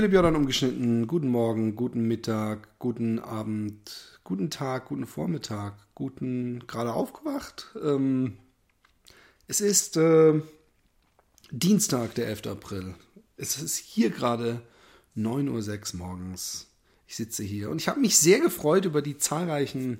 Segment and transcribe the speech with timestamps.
[0.00, 1.06] Philipp Jordan umgeschnitten.
[1.06, 7.66] Guten Morgen, guten Mittag, guten Abend, guten Tag, guten Vormittag, guten gerade aufgewacht.
[7.84, 8.38] Ähm,
[9.46, 10.40] es ist äh,
[11.50, 12.46] Dienstag, der 11.
[12.46, 12.94] April.
[13.36, 14.62] Es ist hier gerade
[15.18, 16.68] 9.06 Uhr morgens.
[17.06, 19.98] Ich sitze hier und ich habe mich sehr gefreut über die zahlreichen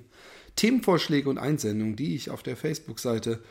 [0.55, 3.43] Themenvorschläge und Einsendungen, die ich auf der Facebook-Seite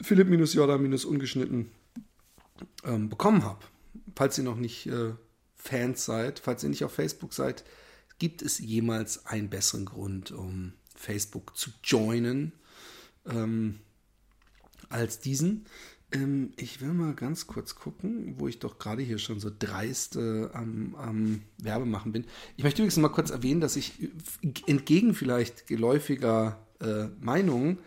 [0.00, 1.72] Philipp-Jordan-ungeschnitten
[2.84, 3.60] ähm, bekommen habe
[4.16, 5.12] falls ihr noch nicht äh,
[5.66, 7.64] Fans seid, falls ihr nicht auf Facebook seid,
[8.18, 12.52] gibt es jemals einen besseren Grund, um Facebook zu joinen,
[13.26, 13.80] ähm,
[14.88, 15.66] als diesen.
[16.12, 20.16] Ähm, ich will mal ganz kurz gucken, wo ich doch gerade hier schon so dreist
[20.16, 22.24] äh, am, am Werbemachen bin.
[22.56, 23.92] Ich möchte übrigens mal kurz erwähnen, dass ich
[24.66, 27.78] entgegen vielleicht geläufiger äh, Meinungen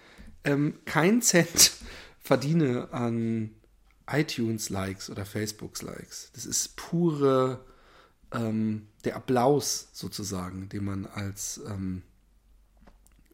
[0.44, 1.72] ähm, keinen Cent
[2.20, 3.52] verdiene an
[4.12, 6.32] iTunes-Likes oder Facebook-Likes.
[6.34, 7.64] Das ist pure
[8.34, 12.04] ähm, der Applaus sozusagen, den man als, ähm,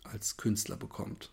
[0.03, 1.31] als Künstler bekommt.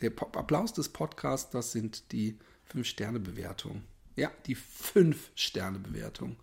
[0.00, 2.38] Der Pop Applaus des Podcasts, das sind die
[2.72, 3.84] 5-Sterne-Bewertungen.
[4.16, 6.36] Ja, die 5-Sterne-Bewertung.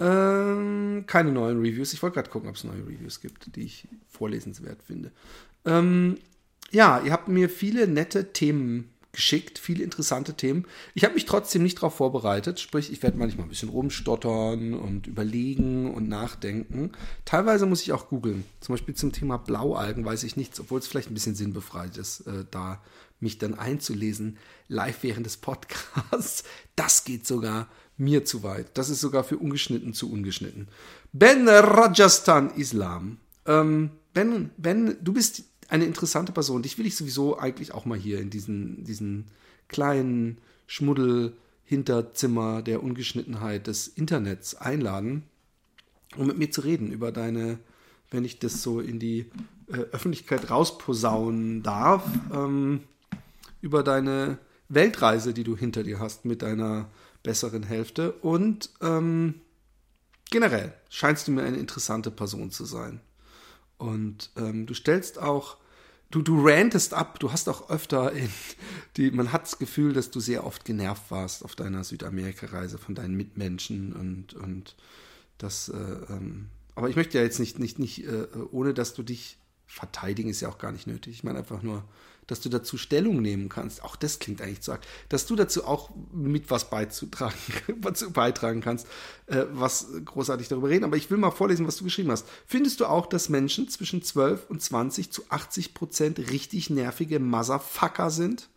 [0.00, 1.92] Ähm, keine neuen Reviews.
[1.92, 5.12] Ich wollte gerade gucken, ob es neue Reviews gibt, die ich vorlesenswert finde.
[5.64, 6.18] Ähm,
[6.70, 10.66] ja, ihr habt mir viele nette Themen geschickt, viele interessante Themen.
[10.94, 15.06] Ich habe mich trotzdem nicht darauf vorbereitet, sprich, ich werde manchmal ein bisschen rumstottern und
[15.06, 16.92] überlegen und nachdenken.
[17.26, 18.44] Teilweise muss ich auch googeln.
[18.60, 22.20] Zum Beispiel zum Thema Blaualgen weiß ich nichts, obwohl es vielleicht ein bisschen sinnbefreit ist,
[22.20, 22.82] äh, da
[23.20, 24.38] mich dann einzulesen,
[24.68, 26.44] live während des Podcasts.
[26.74, 28.76] Das geht sogar mir zu weit.
[28.76, 30.68] Das ist sogar für ungeschnitten zu ungeschnitten.
[31.12, 33.18] Ben Rajasthan Islam.
[33.46, 36.60] Ähm, ben, ben, du bist eine interessante Person.
[36.60, 39.24] Dich will ich sowieso eigentlich auch mal hier in diesen, diesen
[39.68, 45.22] kleinen Schmuddel-Hinterzimmer der Ungeschnittenheit des Internets einladen,
[46.18, 47.58] um mit mir zu reden über deine,
[48.10, 49.30] wenn ich das so in die
[49.68, 52.04] äh, Öffentlichkeit rausposaunen darf,
[52.34, 52.80] ähm,
[53.62, 54.36] über deine
[54.68, 56.90] Weltreise, die du hinter dir hast mit deiner
[57.22, 58.12] besseren Hälfte.
[58.12, 59.40] Und ähm,
[60.30, 63.00] generell scheinst du mir eine interessante Person zu sein.
[63.78, 65.61] Und ähm, du stellst auch
[66.12, 68.28] du, du rantest ab, du hast auch öfter in
[68.96, 72.94] die, man hat das Gefühl, dass du sehr oft genervt warst auf deiner Südamerika-Reise von
[72.94, 74.76] deinen Mitmenschen und, und
[75.38, 79.02] das, äh, ähm, aber ich möchte ja jetzt nicht, nicht, nicht, äh, ohne dass du
[79.02, 81.14] dich verteidigen, ist ja auch gar nicht nötig.
[81.14, 81.82] Ich meine einfach nur,
[82.26, 83.82] dass du dazu Stellung nehmen kannst.
[83.82, 84.80] Auch das klingt eigentlich zu arg.
[85.08, 87.34] Dass du dazu auch mit was beizutragen,
[88.12, 88.86] beitragen kannst,
[89.26, 90.84] äh, was großartig darüber reden.
[90.84, 92.26] Aber ich will mal vorlesen, was du geschrieben hast.
[92.46, 98.10] Findest du auch, dass Menschen zwischen 12 und 20 zu 80 Prozent richtig nervige Motherfucker
[98.10, 98.48] sind?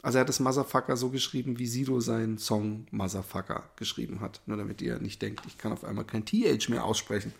[0.00, 4.40] Also er hat das Motherfucker so geschrieben, wie Sido seinen Song Motherfucker geschrieben hat.
[4.46, 7.32] Nur damit ihr nicht denkt, ich kann auf einmal kein TH mehr aussprechen.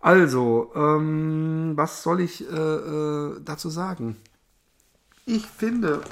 [0.00, 4.16] Also, ähm, was soll ich äh, äh, dazu sagen?
[5.26, 6.04] Ich finde,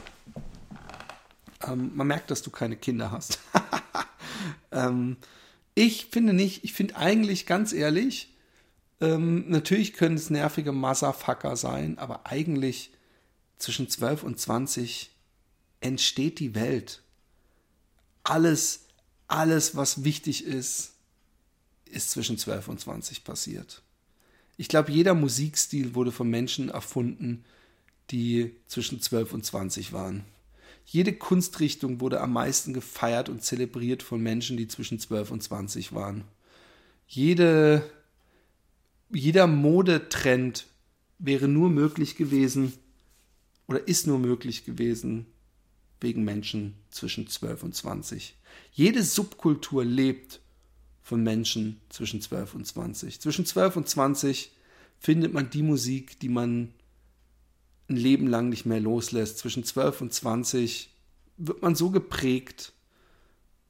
[1.66, 3.38] ähm, man merkt, dass du keine Kinder hast.
[4.72, 5.16] ähm,
[5.74, 8.34] ich finde nicht, ich finde eigentlich ganz ehrlich,
[9.00, 12.92] ähm, natürlich können es nervige Motherfucker sein, aber eigentlich
[13.58, 15.10] zwischen 12 und 20
[15.80, 17.02] entsteht die Welt.
[18.22, 18.86] Alles,
[19.28, 20.92] alles, was wichtig ist,
[21.84, 23.82] ist zwischen 12 und 20 passiert.
[24.56, 27.44] Ich glaube, jeder Musikstil wurde von Menschen erfunden,
[28.10, 30.24] die zwischen 12 und 20 waren.
[30.84, 35.94] Jede Kunstrichtung wurde am meisten gefeiert und zelebriert von Menschen, die zwischen 12 und 20
[35.94, 36.24] waren.
[37.06, 37.88] Jede,
[39.10, 40.66] jeder Modetrend
[41.18, 42.72] wäre nur möglich gewesen
[43.66, 45.26] oder ist nur möglich gewesen
[46.00, 48.34] wegen Menschen zwischen 12 und 20.
[48.72, 50.40] Jede Subkultur lebt
[51.00, 53.20] von Menschen zwischen 12 und 20.
[53.20, 54.52] Zwischen 12 und 20
[54.98, 56.72] findet man die Musik, die man
[57.92, 59.38] ein Leben lang nicht mehr loslässt.
[59.38, 60.90] Zwischen 12 und 20
[61.36, 62.72] wird man so geprägt.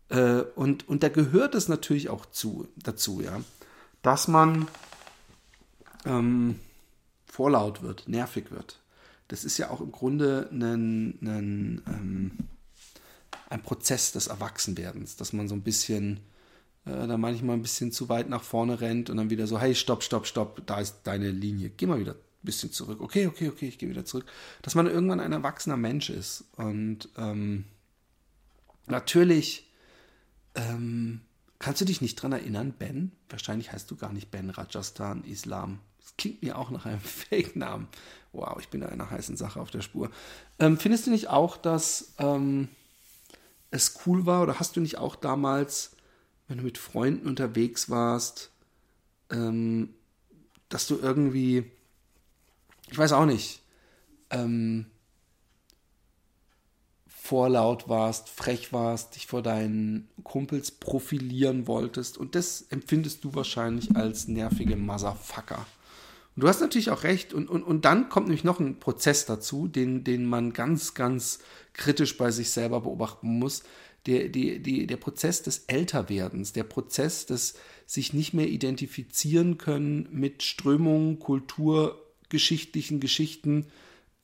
[0.08, 3.40] Äh, und, und da gehört es natürlich auch zu, dazu, ja,
[4.02, 4.69] dass man
[6.04, 6.58] ähm,
[7.26, 8.80] vorlaut wird, nervig wird.
[9.28, 12.32] Das ist ja auch im Grunde ein, ein, ähm,
[13.48, 16.20] ein Prozess des Erwachsenwerdens, dass man so ein bisschen
[16.84, 19.75] äh, da manchmal ein bisschen zu weit nach vorne rennt und dann wieder so, hey,
[19.75, 23.00] stopp, stopp, stopp, da ist deine Linie, geh mal wieder bisschen zurück.
[23.00, 24.26] Okay, okay, okay, ich gehe wieder zurück.
[24.62, 26.44] Dass man irgendwann ein erwachsener Mensch ist.
[26.56, 27.64] Und ähm,
[28.86, 29.70] natürlich
[30.54, 31.20] ähm,
[31.58, 33.12] kannst du dich nicht dran erinnern, Ben?
[33.28, 35.80] Wahrscheinlich heißt du gar nicht Ben Rajasthan Islam.
[36.00, 37.88] Das klingt mir auch nach einem Fake-Namen.
[38.32, 40.10] Wow, ich bin da einer heißen Sache auf der Spur.
[40.58, 42.68] Ähm, findest du nicht auch, dass ähm,
[43.70, 45.96] es cool war oder hast du nicht auch damals
[46.52, 48.50] wenn du mit Freunden unterwegs warst,
[49.30, 49.94] ähm,
[50.68, 51.70] dass du irgendwie,
[52.92, 53.62] ich weiß auch nicht,
[54.30, 54.86] ähm,
[57.06, 62.18] vorlaut warst, frech warst, dich vor deinen Kumpels profilieren wolltest.
[62.18, 65.66] Und das empfindest du wahrscheinlich als nervige Motherfucker.
[66.36, 67.32] Und du hast natürlich auch recht.
[67.32, 71.38] Und, und, und dann kommt nämlich noch ein Prozess dazu, den, den man ganz, ganz
[71.72, 73.62] kritisch bei sich selber beobachten muss.
[74.06, 77.54] Der, die, die, der Prozess des Älterwerdens, der Prozess des
[77.86, 81.18] sich nicht mehr identifizieren können mit Strömungen,
[82.32, 83.67] kulturgeschichtlichen Geschichten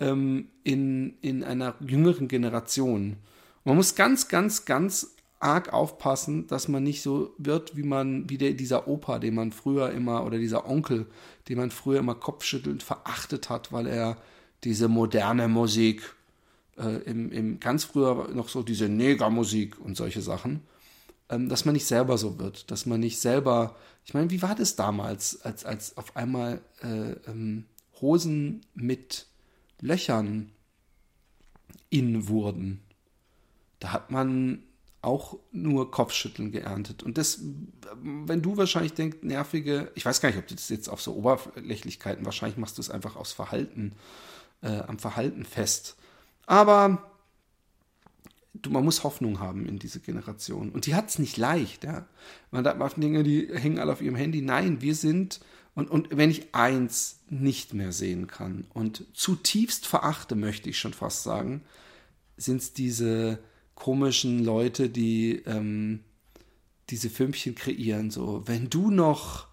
[0.00, 3.16] ähm, in, in einer jüngeren Generation.
[3.64, 8.38] man muss ganz, ganz, ganz arg aufpassen, dass man nicht so wird, wie man, wie
[8.38, 11.06] der, dieser Opa, den man früher immer, oder dieser Onkel,
[11.48, 14.16] den man früher immer kopfschüttelnd verachtet hat, weil er
[14.64, 16.14] diese moderne Musik,
[16.76, 20.62] äh, im, im ganz früher noch so diese Negermusik und solche Sachen,
[21.28, 24.56] ähm, dass man nicht selber so wird, dass man nicht selber, ich meine, wie war
[24.56, 27.66] das damals, als, als auf einmal äh, ähm,
[28.00, 29.26] Hosen mit
[29.80, 30.50] Löchern
[31.90, 32.80] in wurden?
[33.80, 34.62] Da hat man
[35.00, 37.02] auch nur Kopfschütteln geerntet.
[37.02, 37.40] Und das,
[38.02, 41.14] wenn du wahrscheinlich denkst, nervige, ich weiß gar nicht, ob du das jetzt auf so
[41.14, 43.92] Oberflächlichkeiten, wahrscheinlich machst du es einfach aus Verhalten,
[44.62, 45.96] äh, am Verhalten fest.
[46.46, 47.12] Aber
[48.54, 50.70] du, man muss Hoffnung haben in diese Generation.
[50.70, 52.06] Und die hat es nicht leicht, ja.
[52.50, 54.42] Man hat Dinge, die hängen alle auf ihrem Handy.
[54.42, 55.40] Nein, wir sind,
[55.78, 60.92] und, und wenn ich eins nicht mehr sehen kann und zutiefst verachte, möchte ich schon
[60.92, 61.62] fast sagen,
[62.36, 63.38] sind es diese
[63.76, 66.00] komischen Leute, die ähm,
[66.90, 68.10] diese Filmchen kreieren.
[68.10, 69.46] So, wenn du noch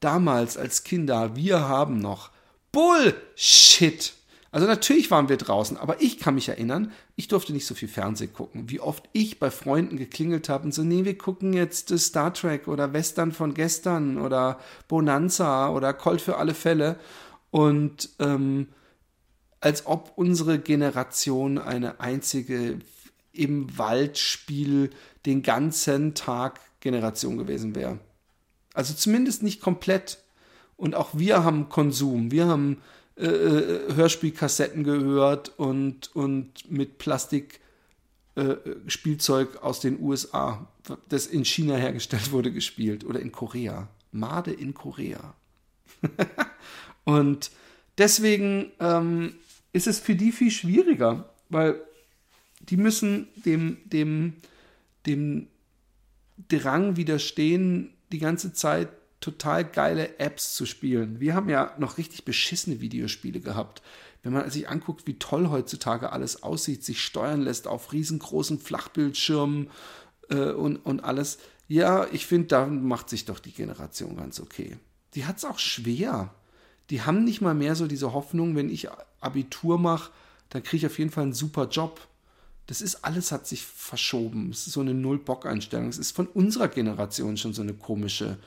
[0.00, 2.30] damals als Kinder, wir haben noch
[2.72, 4.12] Bullshit.
[4.52, 7.88] Also natürlich waren wir draußen, aber ich kann mich erinnern, ich durfte nicht so viel
[7.88, 8.68] Fernsehen gucken.
[8.68, 12.66] Wie oft ich bei Freunden geklingelt habe und so, nee, wir gucken jetzt Star Trek
[12.66, 14.58] oder Western von gestern oder
[14.88, 16.98] Bonanza oder Colt für alle Fälle.
[17.52, 18.68] Und ähm,
[19.60, 22.80] als ob unsere Generation eine einzige
[23.32, 24.90] im Waldspiel
[25.26, 27.98] den ganzen Tag Generation gewesen wäre.
[28.74, 30.18] Also zumindest nicht komplett.
[30.76, 32.32] Und auch wir haben Konsum.
[32.32, 32.78] Wir haben
[33.20, 37.60] äh, äh Hörspielkassetten gehört und, und mit Plastik
[38.36, 38.56] äh,
[39.60, 40.68] aus den USA,
[41.08, 43.04] das in China hergestellt wurde, gespielt.
[43.04, 43.88] Oder in Korea.
[44.12, 45.34] Made in Korea.
[47.04, 47.50] und
[47.98, 49.34] deswegen ähm,
[49.72, 51.80] ist es für die viel schwieriger, weil
[52.60, 54.34] die müssen dem, dem,
[55.06, 55.48] dem
[56.48, 58.88] Drang widerstehen, die ganze Zeit
[59.20, 61.20] total geile Apps zu spielen.
[61.20, 63.82] Wir haben ja noch richtig beschissene Videospiele gehabt.
[64.22, 69.70] Wenn man sich anguckt, wie toll heutzutage alles aussieht, sich steuern lässt auf riesengroßen Flachbildschirmen
[70.30, 71.38] äh, und, und alles.
[71.68, 74.76] Ja, ich finde, da macht sich doch die Generation ganz okay.
[75.14, 76.34] Die hat es auch schwer.
[76.90, 78.88] Die haben nicht mal mehr so diese Hoffnung, wenn ich
[79.20, 80.10] Abitur mache,
[80.48, 82.06] dann kriege ich auf jeden Fall einen super Job.
[82.66, 84.50] Das ist alles hat sich verschoben.
[84.50, 85.88] Es ist so eine Null-Bock-Einstellung.
[85.88, 88.38] Es ist von unserer Generation schon so eine komische.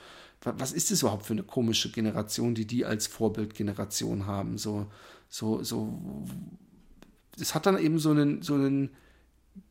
[0.43, 4.57] Was ist das überhaupt für eine komische Generation, die die als Vorbildgeneration haben?
[4.57, 4.87] So,
[5.29, 5.99] so, so.
[7.37, 8.91] Das hat dann eben so einen, so einen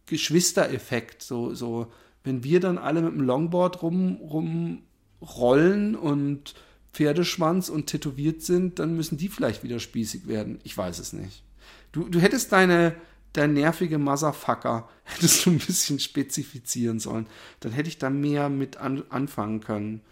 [0.06, 1.22] Geschwistereffekt.
[1.22, 1.92] So, so,
[2.24, 6.54] wenn wir dann alle mit dem Longboard rum, rumrollen und
[6.92, 10.58] Pferdeschwanz und tätowiert sind, dann müssen die vielleicht wieder spießig werden.
[10.62, 11.42] Ich weiß es nicht.
[11.90, 12.94] Du, du hättest deine,
[13.34, 17.26] der nervige Motherfucker hättest du ein bisschen spezifizieren sollen.
[17.60, 20.02] Dann hätte ich da mehr mit an, anfangen können.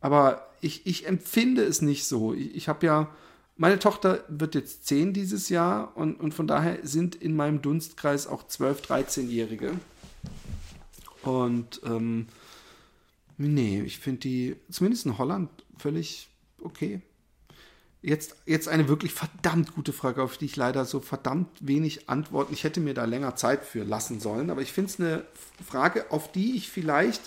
[0.00, 2.34] Aber ich, ich empfinde es nicht so.
[2.34, 3.10] Ich, ich habe ja,
[3.56, 8.26] meine Tochter wird jetzt 10 dieses Jahr und, und von daher sind in meinem Dunstkreis
[8.26, 9.72] auch 12-, 13-Jährige.
[11.22, 12.26] Und ähm,
[13.36, 16.28] nee, ich finde die, zumindest in Holland, völlig
[16.62, 17.00] okay.
[18.02, 22.54] Jetzt, jetzt eine wirklich verdammt gute Frage, auf die ich leider so verdammt wenig antworten.
[22.54, 25.24] Ich hätte mir da länger Zeit für lassen sollen, aber ich finde es eine
[25.66, 27.20] Frage, auf die ich vielleicht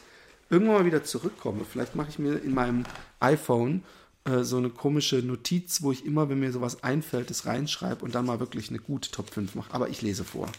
[0.53, 1.65] irgendwann mal wieder zurückkomme.
[1.69, 2.85] Vielleicht mache ich mir in meinem
[3.19, 3.83] iPhone
[4.25, 8.15] äh, so eine komische Notiz, wo ich immer, wenn mir sowas einfällt, es reinschreibe und
[8.15, 9.73] dann mal wirklich eine gute Top 5 mache.
[9.73, 10.49] Aber ich lese vor.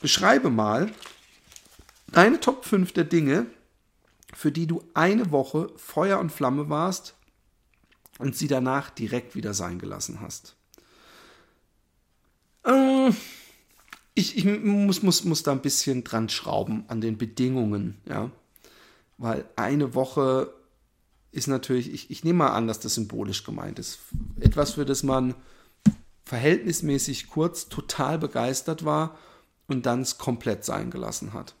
[0.00, 0.90] Beschreibe mal
[2.10, 3.46] deine Top 5 der Dinge,
[4.34, 7.14] für die du eine Woche Feuer und Flamme warst
[8.18, 10.56] und sie danach direkt wieder sein gelassen hast.
[12.64, 13.10] Äh,
[14.14, 18.30] ich, ich muss, muss, muss da ein bisschen dran schrauben an den Bedingungen, ja.
[19.18, 20.52] Weil eine Woche
[21.30, 23.98] ist natürlich, ich, ich nehme mal an, dass das symbolisch gemeint ist.
[24.38, 25.34] Etwas, für das man
[26.24, 29.18] verhältnismäßig kurz total begeistert war
[29.66, 31.54] und dann es komplett sein gelassen hat.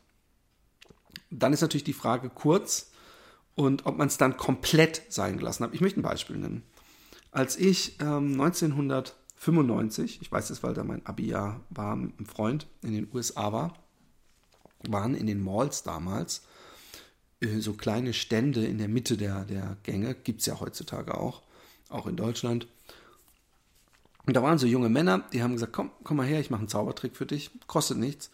[1.30, 2.90] Dann ist natürlich die Frage kurz
[3.54, 5.74] und ob man es dann komplett sein gelassen hat.
[5.74, 6.62] Ich möchte ein Beispiel nennen.
[7.30, 12.68] Als ich ähm, 1995, ich weiß es, weil da mein Abi-Jahr war, mit einem Freund
[12.82, 13.74] in den USA war,
[14.86, 16.42] waren in den Malls damals
[17.60, 21.42] so kleine Stände in der Mitte der, der Gänge, gibt es ja heutzutage auch,
[21.88, 22.66] auch in Deutschland.
[24.26, 26.60] Und da waren so junge Männer, die haben gesagt, komm, komm mal her, ich mache
[26.60, 28.30] einen Zaubertrick für dich, kostet nichts.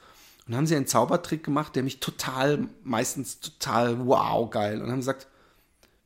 [0.47, 4.81] Und haben sie einen Zaubertrick gemacht, der mich total, meistens total wow geil.
[4.83, 5.27] Und haben gesagt,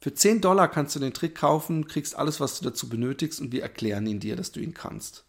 [0.01, 3.53] für 10 Dollar kannst du den Trick kaufen, kriegst alles, was du dazu benötigst und
[3.53, 5.25] wir erklären ihn dir, dass du ihn kannst.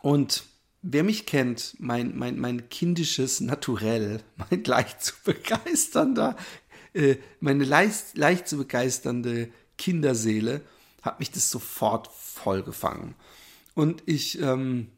[0.00, 0.44] Und
[0.82, 6.36] wer mich kennt, mein, mein, mein kindisches Naturell, mein leicht zu begeisternder,
[6.94, 10.62] äh, meine leicht, leicht zu begeisternde Kinderseele,
[11.02, 13.14] hat mich das sofort voll gefangen.
[13.74, 14.88] Und ich ähm,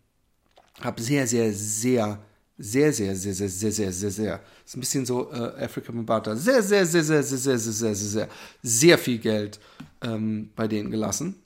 [0.80, 2.22] habe sehr, sehr, sehr,
[2.56, 6.36] sehr, sehr, sehr, sehr, sehr, sehr, sehr, sehr, ist ein bisschen so äh, Africa Mabata,
[6.36, 8.28] sehr, sehr, sehr, sehr, sehr, sehr, sehr, sehr, sehr, sehr,
[8.62, 9.60] sehr viel Geld
[10.02, 11.36] ähm, bei denen gelassen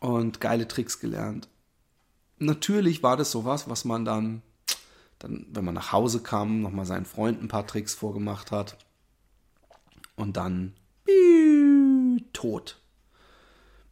[0.00, 1.48] und geile Tricks gelernt.
[2.40, 4.42] Natürlich war das sowas, was man dann,
[5.18, 8.76] dann wenn man nach Hause kam, nochmal seinen Freunden ein paar Tricks vorgemacht hat
[10.16, 10.72] und dann
[12.32, 12.80] tot.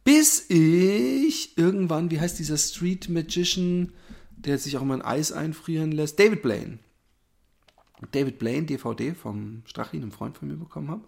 [0.03, 3.93] Bis ich irgendwann, wie heißt dieser Street Magician,
[4.31, 6.19] der sich auch immer in Eis einfrieren lässt?
[6.19, 6.79] David Blaine.
[8.11, 11.03] David Blaine, DVD vom Strachin, einem Freund von mir bekommen habe,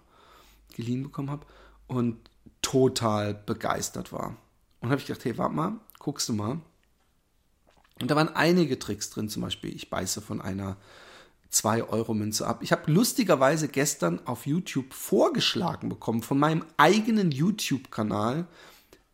[0.76, 1.48] geliehen bekommen habe
[1.88, 2.18] und
[2.62, 4.38] total begeistert war.
[4.82, 6.60] Und habe ich gedacht, hey, warte mal, guckst du mal.
[8.02, 10.78] Und da waren einige Tricks drin, zum Beispiel, ich beiße von einer
[11.52, 12.62] 2-Euro-Münze ab.
[12.64, 18.48] Ich habe lustigerweise gestern auf YouTube vorgeschlagen bekommen von meinem eigenen YouTube-Kanal,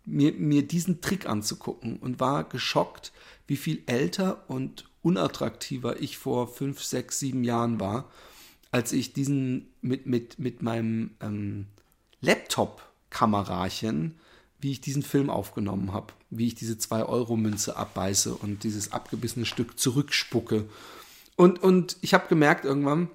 [0.05, 3.11] mir, mir diesen Trick anzugucken und war geschockt,
[3.47, 8.09] wie viel älter und unattraktiver ich vor fünf, sechs, sieben Jahren war,
[8.71, 11.67] als ich diesen mit, mit, mit meinem ähm,
[12.21, 14.15] Laptop-Kamerachen,
[14.59, 19.79] wie ich diesen Film aufgenommen habe, wie ich diese 2-Euro-Münze abbeiße und dieses abgebissene Stück
[19.79, 20.65] zurückspucke.
[21.35, 23.09] Und, und ich habe gemerkt irgendwann,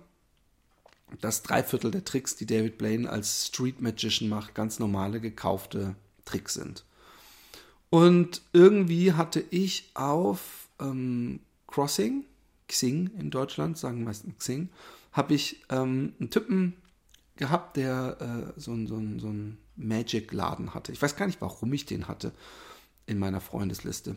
[1.20, 5.96] dass drei Viertel der Tricks, die David Blaine als Street Magician macht, ganz normale gekaufte
[6.24, 6.84] Tricks sind.
[7.90, 12.24] Und irgendwie hatte ich auf ähm, Crossing,
[12.68, 14.70] Xing in Deutschland, sagen meistens Xing,
[15.12, 16.74] habe ich ähm, einen Typen
[17.36, 18.16] gehabt, der
[18.56, 20.92] äh, so, so, so einen Magic-Laden hatte.
[20.92, 22.32] Ich weiß gar nicht, warum ich den hatte
[23.06, 24.16] in meiner Freundesliste.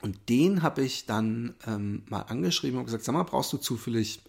[0.00, 4.20] Und den habe ich dann ähm, mal angeschrieben und gesagt, sag mal, brauchst du zufällig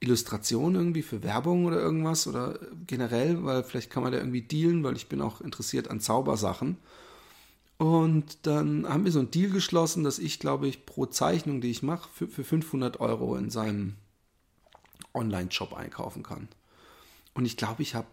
[0.00, 4.82] Illustration irgendwie für Werbung oder irgendwas oder generell, weil vielleicht kann man da irgendwie dealen,
[4.82, 6.78] weil ich bin auch interessiert an Zaubersachen.
[7.76, 11.70] Und dann haben wir so einen Deal geschlossen, dass ich, glaube ich, pro Zeichnung, die
[11.70, 13.94] ich mache, für, für 500 Euro in seinem
[15.12, 16.48] Online-Shop einkaufen kann.
[17.34, 18.08] Und ich glaube, ich habe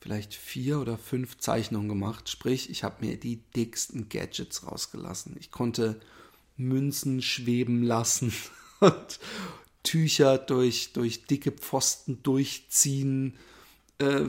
[0.00, 2.28] vielleicht vier oder fünf Zeichnungen gemacht.
[2.28, 5.36] Sprich, ich habe mir die dicksten Gadgets rausgelassen.
[5.38, 6.00] Ich konnte
[6.56, 8.32] Münzen schweben lassen
[8.80, 9.20] und
[9.82, 13.36] Tücher durch, durch dicke Pfosten durchziehen.
[13.98, 14.24] Äh,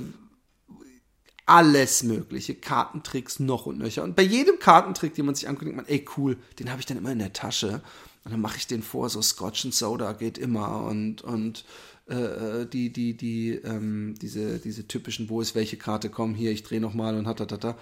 [1.46, 4.04] alles mögliche, Kartentricks noch und nöcher.
[4.04, 6.86] Und bei jedem Kartentrick, den man sich anguckt, denkt man, ey cool, den habe ich
[6.86, 7.82] dann immer in der Tasche.
[8.24, 11.66] Und dann mache ich den vor, so Scotch and Soda geht immer und, und
[12.12, 16.63] äh, die, die, die, ähm, diese, diese typischen, wo ist welche Karte, komm hier, ich
[16.63, 17.80] drehe nochmal und hat, hat, hat.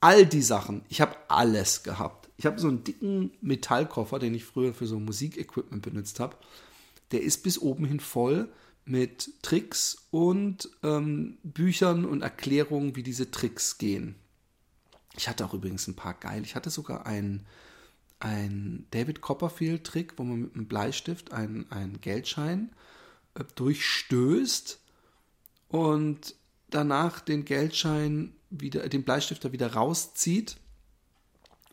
[0.00, 2.28] All die Sachen, ich habe alles gehabt.
[2.36, 6.36] Ich habe so einen dicken Metallkoffer, den ich früher für so Musikequipment benutzt habe
[7.12, 8.48] der ist bis oben hin voll
[8.84, 14.14] mit Tricks und ähm, Büchern und Erklärungen, wie diese Tricks gehen.
[15.16, 16.42] Ich hatte auch übrigens ein paar geil.
[16.44, 17.46] Ich hatte sogar einen,
[18.20, 22.74] einen David Copperfield-Trick, wo man mit einem Bleistift einen, einen Geldschein äh,
[23.44, 24.80] durchstößt
[25.68, 26.34] und
[26.70, 30.56] danach den Geldschein wieder, den Bleistift da wieder rauszieht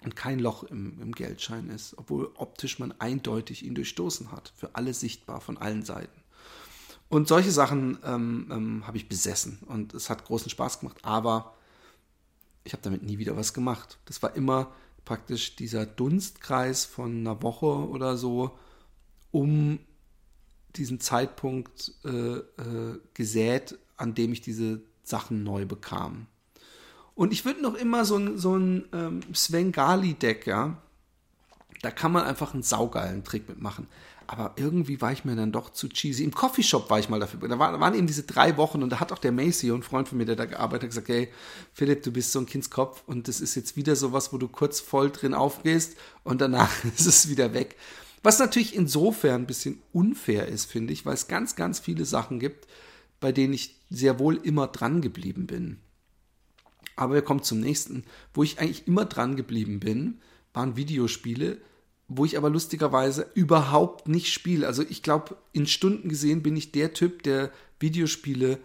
[0.02, 4.76] und kein Loch im, im Geldschein ist, obwohl optisch man eindeutig ihn durchstoßen hat, für
[4.76, 6.22] alle sichtbar von allen Seiten.
[7.10, 11.56] Und solche Sachen ähm, ähm, habe ich besessen und es hat großen Spaß gemacht, aber
[12.64, 14.00] ich habe damit nie wieder was gemacht.
[14.06, 14.74] Das war immer
[15.06, 18.58] praktisch dieser Dunstkreis von einer Woche oder so
[19.32, 19.80] um
[20.76, 26.28] diesen Zeitpunkt äh, äh, gesät, an dem ich diese Sachen neu bekam.
[27.16, 30.78] Und ich würde noch immer so ein, so ein ähm, Svengali-Deck, ja,
[31.82, 33.88] da kann man einfach einen saugeilen Trick mitmachen.
[34.26, 36.24] Aber irgendwie war ich mir dann doch zu cheesy.
[36.24, 37.48] Im Coffeeshop war ich mal dafür.
[37.48, 39.84] Da, war, da waren eben diese drei Wochen und da hat auch der Macy, ein
[39.84, 41.30] Freund von mir, der da gearbeitet hat, gesagt, hey,
[41.74, 44.80] Philipp, du bist so ein Kindskopf und das ist jetzt wieder sowas, wo du kurz
[44.80, 47.76] voll drin aufgehst und danach ist es wieder weg.
[48.24, 52.40] Was natürlich insofern ein bisschen unfair ist, finde ich, weil es ganz, ganz viele Sachen
[52.40, 52.68] gibt,
[53.20, 55.78] bei denen ich sehr wohl immer dran geblieben bin.
[56.96, 58.04] Aber wir kommen zum nächsten.
[58.34, 60.20] Wo ich eigentlich immer dran geblieben bin,
[60.54, 61.58] waren Videospiele,
[62.08, 64.68] wo ich aber lustigerweise überhaupt nicht spiele.
[64.68, 68.60] Also ich glaube, in Stunden gesehen bin ich der Typ, der Videospiele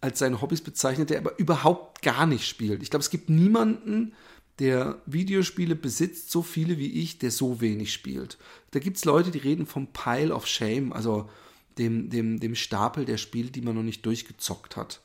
[0.00, 2.82] als seine Hobbys bezeichnet, der aber überhaupt gar nicht spielt.
[2.82, 4.12] Ich glaube, es gibt niemanden,
[4.58, 8.38] der Videospiele besitzt, so viele wie ich, der so wenig spielt.
[8.70, 11.28] Da gibt es Leute, die reden vom Pile of Shame, also
[11.78, 15.02] dem, dem, dem Stapel der Spiele, die man noch nicht durchgezockt hat.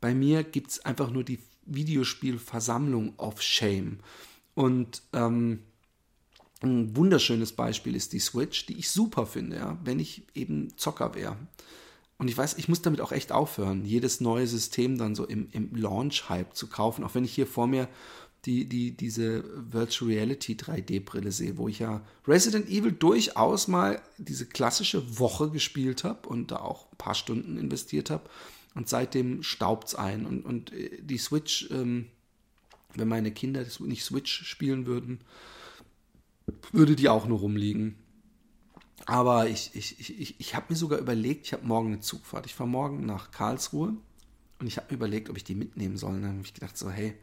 [0.00, 4.00] Bei mir gibt es einfach nur die Videospielversammlung of Shame.
[4.54, 5.60] Und ähm,
[6.60, 11.14] ein wunderschönes Beispiel ist die Switch, die ich super finde, ja, wenn ich eben Zocker
[11.14, 11.36] wäre.
[12.18, 15.48] Und ich weiß, ich muss damit auch echt aufhören, jedes neue System dann so im,
[15.50, 17.88] im Launch-Hype zu kaufen, auch wenn ich hier vor mir
[18.44, 24.46] die, die, diese Virtual Reality 3D-Brille sehe, wo ich ja Resident Evil durchaus mal diese
[24.46, 28.28] klassische Woche gespielt habe und da auch ein paar Stunden investiert habe.
[28.74, 30.26] Und seitdem staubt es ein.
[30.26, 32.08] Und, und äh, die Switch, ähm,
[32.94, 35.20] wenn meine Kinder nicht Switch spielen würden,
[36.72, 37.96] würde die auch nur rumliegen.
[39.06, 42.46] Aber ich, ich, ich, ich, ich habe mir sogar überlegt, ich habe morgen eine Zugfahrt.
[42.46, 43.94] Ich fahre morgen nach Karlsruhe
[44.58, 46.14] und ich habe mir überlegt, ob ich die mitnehmen soll.
[46.14, 47.14] Und dann habe ich gedacht, so, hey,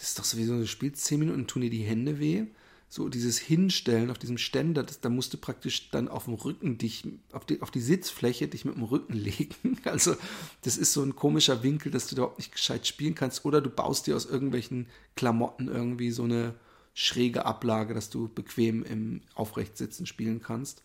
[0.00, 2.44] das ist doch sowieso, du spielst 10 Minuten und tun dir die Hände weh.
[2.88, 6.78] So dieses Hinstellen auf diesem Ständer, das, da musst du praktisch dann auf dem Rücken
[6.78, 9.78] dich, auf die, auf die Sitzfläche dich mit dem Rücken legen.
[9.84, 10.16] Also
[10.62, 13.44] das ist so ein komischer Winkel, dass du überhaupt nicht gescheit spielen kannst.
[13.44, 16.54] Oder du baust dir aus irgendwelchen Klamotten irgendwie so eine
[16.94, 20.82] schräge Ablage, dass du bequem im Aufrechtsitzen spielen kannst.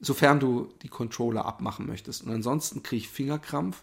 [0.00, 2.24] Sofern du die Controller abmachen möchtest.
[2.24, 3.82] Und ansonsten kriege ich Fingerkrampf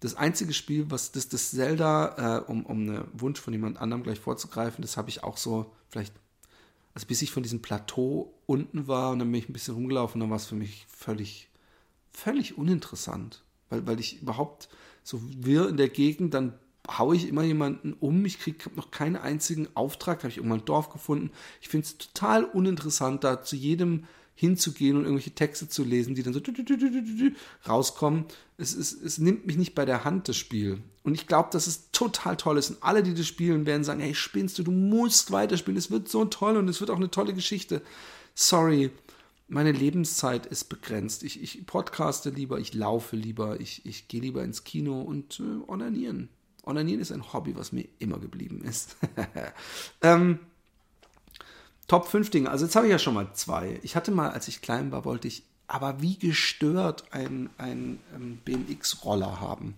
[0.00, 4.02] das einzige Spiel, was das, das Zelda, äh, um, um einen Wunsch von jemand anderem
[4.02, 6.14] gleich vorzugreifen, das habe ich auch so vielleicht,
[6.94, 10.20] also bis ich von diesem Plateau unten war und dann bin ich ein bisschen rumgelaufen,
[10.20, 11.48] dann war es für mich völlig,
[12.12, 13.42] völlig uninteressant.
[13.68, 14.68] Weil, weil ich überhaupt
[15.02, 16.54] so wirr in der Gegend, dann
[16.98, 18.24] haue ich immer jemanden um.
[18.24, 20.18] Ich kriege noch keinen einzigen Auftrag.
[20.18, 21.30] Habe ich irgendwann ein Dorf gefunden.
[21.60, 24.04] Ich finde es total uninteressant, da zu jedem
[24.40, 26.40] hinzugehen und irgendwelche Texte zu lesen, die dann so
[27.68, 28.24] rauskommen.
[28.56, 30.78] Es, es, es nimmt mich nicht bei der Hand, das Spiel.
[31.02, 32.70] Und ich glaube, dass es total toll ist.
[32.70, 35.76] Und alle, die das spielen, werden sagen, hey, spinnst du, du musst weiterspielen.
[35.76, 37.82] Es wird so toll und es wird auch eine tolle Geschichte.
[38.34, 38.90] Sorry,
[39.46, 41.22] meine Lebenszeit ist begrenzt.
[41.22, 45.70] Ich, ich podcaste lieber, ich laufe lieber, ich, ich gehe lieber ins Kino und äh,
[45.70, 46.30] onanieren.
[46.64, 48.96] Onanieren ist ein Hobby, was mir immer geblieben ist.
[50.00, 50.38] ähm,
[51.90, 52.48] Top 5 Dinge.
[52.48, 53.80] Also jetzt habe ich ja schon mal zwei.
[53.82, 59.40] Ich hatte mal, als ich klein war, wollte ich aber wie gestört einen ähm, BMX-Roller
[59.40, 59.74] haben.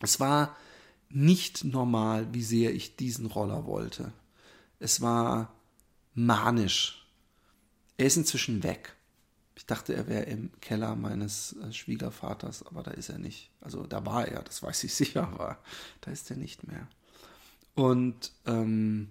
[0.00, 0.56] Es war
[1.10, 4.10] nicht normal, wie sehr ich diesen Roller wollte.
[4.78, 5.52] Es war
[6.14, 7.06] manisch.
[7.98, 8.96] Er ist inzwischen weg.
[9.54, 13.50] Ich dachte, er wäre im Keller meines äh, Schwiegervaters, aber da ist er nicht.
[13.60, 15.58] Also da war er, das weiß ich sicher, aber
[16.00, 16.88] da ist er nicht mehr.
[17.74, 19.10] Und ähm,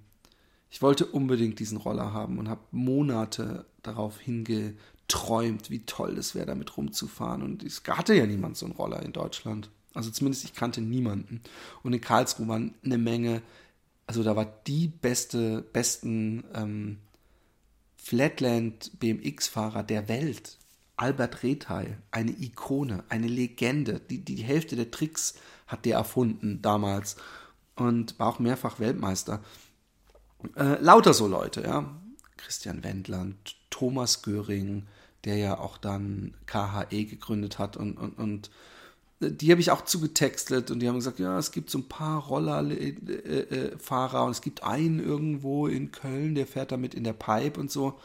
[0.77, 6.45] ich wollte unbedingt diesen Roller haben und habe Monate darauf hingeträumt, wie toll es wäre,
[6.45, 7.41] damit rumzufahren.
[7.41, 9.71] Und es hatte ja niemand so einen Roller in Deutschland.
[9.95, 11.41] Also zumindest ich kannte niemanden.
[11.81, 13.41] Und in Karlsruhe waren eine Menge,
[14.05, 16.99] also da war die beste, besten ähm,
[17.95, 20.59] Flatland BMX-Fahrer der Welt.
[20.95, 23.99] Albert Rethal, eine Ikone, eine Legende.
[24.11, 27.15] Die, die Hälfte der Tricks hat der erfunden damals
[27.75, 29.41] und war auch mehrfach Weltmeister.
[30.55, 31.85] Äh, lauter so Leute, ja.
[32.37, 34.87] Christian Wendland, Thomas Göring,
[35.25, 38.49] der ja auch dann KHE gegründet hat und, und, und
[39.19, 41.89] äh, die habe ich auch zugetextet und die haben gesagt, ja, es gibt so ein
[41.89, 47.13] paar Rollerfahrer äh, und es gibt einen irgendwo in Köln, der fährt damit in der
[47.13, 47.99] Pipe und so.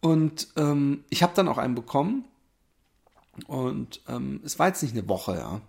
[0.00, 2.24] Und ähm, ich habe dann auch einen bekommen
[3.46, 5.60] und ähm, es war jetzt nicht eine Woche, ja,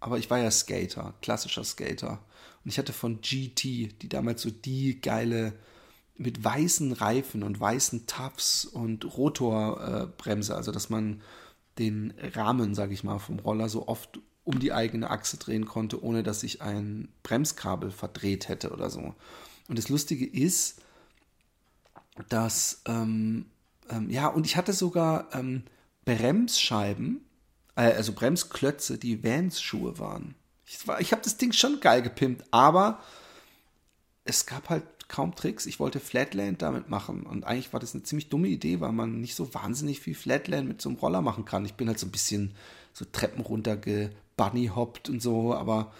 [0.00, 2.18] aber ich war ja Skater, klassischer Skater.
[2.66, 3.62] Und ich hatte von GT,
[4.02, 5.52] die damals so die geile
[6.16, 11.22] mit weißen Reifen und weißen Tabs und Rotorbremse, äh, also dass man
[11.78, 16.02] den Rahmen, sage ich mal, vom Roller so oft um die eigene Achse drehen konnte,
[16.02, 19.14] ohne dass sich ein Bremskabel verdreht hätte oder so.
[19.68, 20.82] Und das Lustige ist,
[22.28, 23.46] dass, ähm,
[23.90, 25.62] ähm, ja, und ich hatte sogar ähm,
[26.04, 27.20] Bremsscheiben,
[27.76, 30.34] äh, also Bremsklötze, die Vans-Schuhe waren.
[30.66, 33.00] Ich, ich habe das Ding schon geil gepimpt, aber
[34.24, 35.66] es gab halt kaum Tricks.
[35.66, 39.20] Ich wollte Flatland damit machen und eigentlich war das eine ziemlich dumme Idee, weil man
[39.20, 41.64] nicht so wahnsinnig viel Flatland mit so einem Roller machen kann.
[41.64, 42.54] Ich bin halt so ein bisschen
[42.92, 45.92] so Treppen runter gebunnyhoppt und so, aber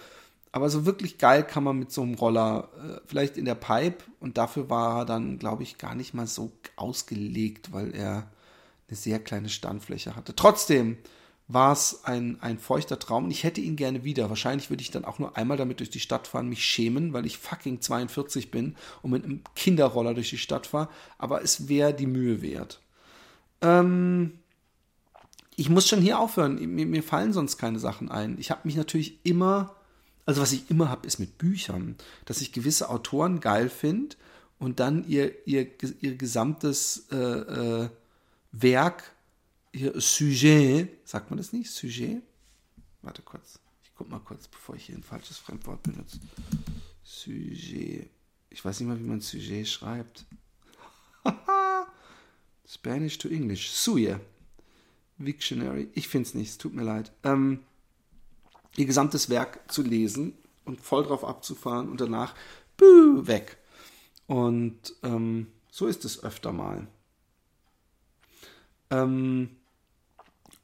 [0.57, 4.03] aber so wirklich geil kann man mit so einem Roller äh, vielleicht in der Pipe
[4.21, 8.31] und dafür war er dann, glaube ich, gar nicht mal so ausgelegt, weil er
[8.89, 10.35] eine sehr kleine Standfläche hatte.
[10.35, 10.97] Trotzdem
[11.49, 13.31] war es ein, ein feuchter Traum.
[13.31, 14.29] Ich hätte ihn gerne wieder.
[14.29, 17.25] Wahrscheinlich würde ich dann auch nur einmal damit durch die Stadt fahren, mich schämen, weil
[17.25, 20.89] ich fucking 42 bin und mit einem Kinderroller durch die Stadt fahre.
[21.19, 22.81] Aber es wäre die Mühe wert.
[23.61, 24.33] Ähm,
[25.55, 26.57] ich muss schon hier aufhören.
[26.75, 28.39] Mir, mir fallen sonst keine Sachen ein.
[28.39, 29.77] Ich habe mich natürlich immer,
[30.27, 34.17] also was ich immer habe, ist mit Büchern, dass ich gewisse Autoren geil finde
[34.59, 35.69] und dann ihr, ihr,
[36.01, 37.89] ihr gesamtes äh, äh,
[38.51, 39.13] Werk
[39.77, 41.71] hier Sujet, sagt man das nicht?
[41.71, 42.23] Sujet?
[43.03, 43.59] Warte kurz.
[43.83, 46.19] Ich guck mal kurz, bevor ich hier ein falsches Fremdwort benutze.
[47.03, 48.11] Sujet.
[48.51, 50.25] Ich weiß nicht mal, wie man Sujet schreibt.
[52.67, 53.71] Spanish to English.
[53.71, 54.21] Suje.
[55.19, 55.89] Victionary.
[55.95, 57.13] Ich finde es nicht, es tut mir leid.
[57.23, 57.61] Ähm,
[58.77, 60.35] ihr gesamtes Werk zu lesen
[60.65, 62.35] und voll drauf abzufahren und danach
[62.77, 63.59] buh, weg.
[64.27, 66.87] Und ähm, so ist es öfter mal.
[68.91, 69.57] Ähm,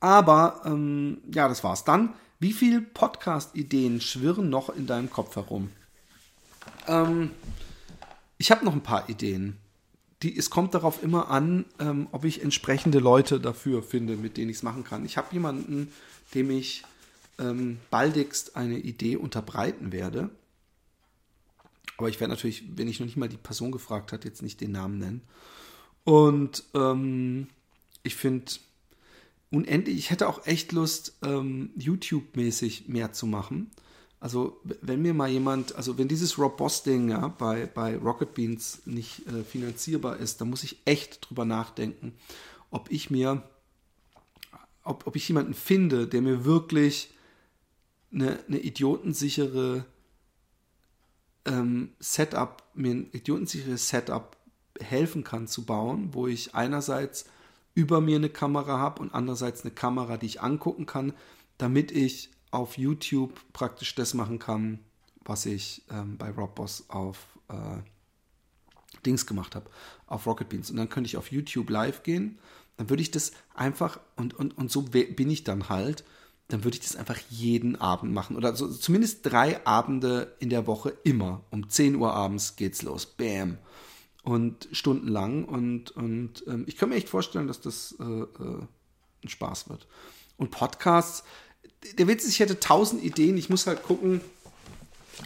[0.02, 1.84] aber ähm, ja, das war's.
[1.84, 5.70] Dann, wie viele Podcast-Ideen schwirren noch in deinem Kopf herum?
[6.88, 7.30] Ähm,
[8.36, 9.58] ich habe noch ein paar Ideen.
[10.24, 14.50] Die, es kommt darauf immer an, ähm, ob ich entsprechende Leute dafür finde, mit denen
[14.50, 15.04] ich es machen kann.
[15.04, 15.92] Ich habe jemanden,
[16.34, 16.82] dem ich
[17.38, 20.30] ähm, baldigst eine Idee unterbreiten werde.
[21.96, 24.60] Aber ich werde natürlich, wenn ich noch nicht mal die Person gefragt hat, jetzt nicht
[24.60, 25.22] den Namen nennen.
[26.02, 27.46] Und ähm,
[28.02, 28.50] ich finde,
[29.52, 29.96] unendlich.
[29.96, 33.70] Ich hätte auch echt Lust, ähm, YouTube-mäßig mehr zu machen.
[34.18, 38.82] Also, wenn mir mal jemand, also wenn dieses Rob Boss-Ding ja, bei, bei Rocket Beans
[38.84, 42.14] nicht äh, finanzierbar ist, dann muss ich echt drüber nachdenken,
[42.70, 43.42] ob ich mir,
[44.84, 47.10] ob, ob ich jemanden finde, der mir wirklich
[48.12, 49.84] eine, eine idiotensichere
[51.44, 54.36] ähm, Setup, mir ein idiotensicheres Setup
[54.80, 57.26] helfen kann zu bauen, wo ich einerseits
[57.74, 61.12] über mir eine Kamera habe und andererseits eine Kamera, die ich angucken kann,
[61.58, 64.78] damit ich auf YouTube praktisch das machen kann,
[65.24, 67.78] was ich ähm, bei Robboss auf äh,
[69.06, 69.70] Dings gemacht habe,
[70.06, 70.70] auf Rocket Beans.
[70.70, 72.38] Und dann könnte ich auf YouTube live gehen,
[72.76, 76.04] dann würde ich das einfach, und, und, und so bin ich dann halt,
[76.48, 78.36] dann würde ich das einfach jeden Abend machen.
[78.36, 81.42] Oder so, zumindest drei Abende in der Woche immer.
[81.50, 83.06] Um 10 Uhr abends geht's los.
[83.06, 83.58] Bam
[84.22, 85.44] und stundenlang.
[85.44, 88.66] Und, und ähm, ich kann mir echt vorstellen, dass das äh, äh,
[89.22, 89.86] ein Spaß wird.
[90.36, 91.24] Und Podcasts,
[91.98, 93.36] der Witz ist, ich hätte tausend Ideen.
[93.36, 94.20] Ich muss halt gucken,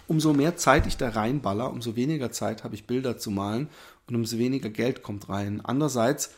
[0.06, 3.68] umso mehr Zeit ich da reinballer, umso weniger Zeit habe ich Bilder zu malen
[4.06, 5.60] und umso weniger Geld kommt rein.
[5.64, 6.30] Andererseits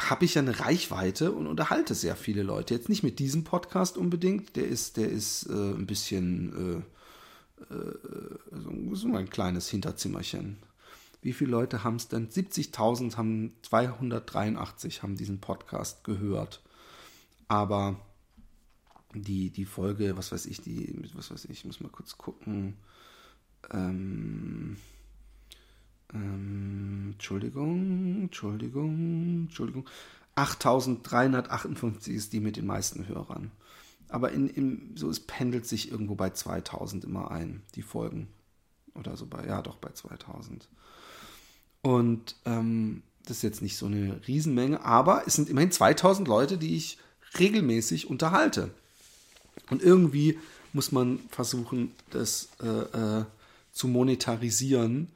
[0.00, 2.74] habe ich ja eine Reichweite und unterhalte sehr viele Leute.
[2.74, 6.82] Jetzt nicht mit diesem Podcast unbedingt, der ist, der ist äh, ein bisschen
[7.70, 7.94] äh, äh,
[8.92, 10.56] so ein kleines Hinterzimmerchen
[11.22, 12.28] wie viele Leute haben es denn?
[12.28, 16.62] 70.000 haben 283 haben diesen Podcast gehört.
[17.46, 17.96] Aber
[19.14, 22.76] die, die Folge, was weiß ich, die, was weiß ich, muss mal kurz gucken.
[23.70, 24.76] Ähm,
[26.12, 29.88] ähm, Entschuldigung, Entschuldigung, Entschuldigung.
[30.34, 33.52] 8358 ist die mit den meisten Hörern.
[34.08, 38.28] Aber in, in, so es pendelt sich irgendwo bei 2000 immer ein, die Folgen.
[38.94, 40.68] Oder so bei, ja doch, bei 2000.
[41.82, 46.58] Und ähm, das ist jetzt nicht so eine Riesenmenge, aber es sind immerhin 2000 Leute,
[46.58, 46.98] die ich
[47.38, 48.70] regelmäßig unterhalte.
[49.70, 50.38] Und irgendwie
[50.72, 53.24] muss man versuchen, das äh, äh,
[53.72, 55.08] zu monetarisieren,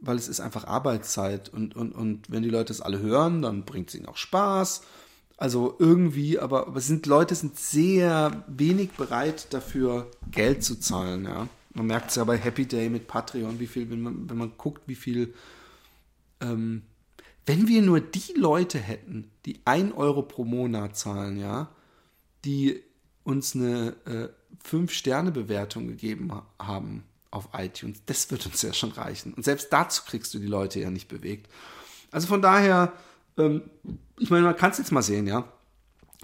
[0.00, 1.48] weil es ist einfach Arbeitszeit.
[1.52, 4.82] Und, und, und wenn die Leute es alle hören, dann bringt es ihnen auch Spaß.
[5.36, 11.24] Also irgendwie, aber, aber sind Leute sind sehr wenig bereit dafür, Geld zu zahlen.
[11.24, 11.48] Ja?
[11.74, 14.52] Man merkt es ja bei Happy Day mit Patreon, wie viel, wenn man, wenn man
[14.56, 15.34] guckt, wie viel
[16.42, 16.82] ähm,
[17.46, 21.68] wenn wir nur die Leute hätten, die 1 Euro pro Monat zahlen, ja,
[22.44, 22.82] die
[23.24, 24.28] uns eine äh,
[24.68, 29.32] 5-Sterne-Bewertung gegeben haben auf iTunes, das wird uns ja schon reichen.
[29.34, 31.48] Und selbst dazu kriegst du die Leute ja nicht bewegt.
[32.10, 32.92] Also von daher,
[33.38, 33.62] ähm,
[34.18, 35.50] ich meine, man kann es jetzt mal sehen, ja.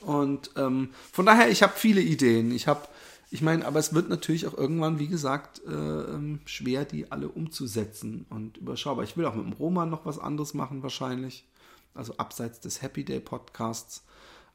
[0.00, 2.50] und ähm, von daher, ich habe viele Ideen.
[2.50, 2.88] Ich habe,
[3.30, 7.28] ich meine, aber es wird natürlich auch irgendwann, wie gesagt, äh, ähm, schwer, die alle
[7.28, 9.04] umzusetzen und überschaubar.
[9.04, 11.46] Ich will auch mit dem Roman noch was anderes machen wahrscheinlich,
[11.94, 14.04] also abseits des Happy Day Podcasts.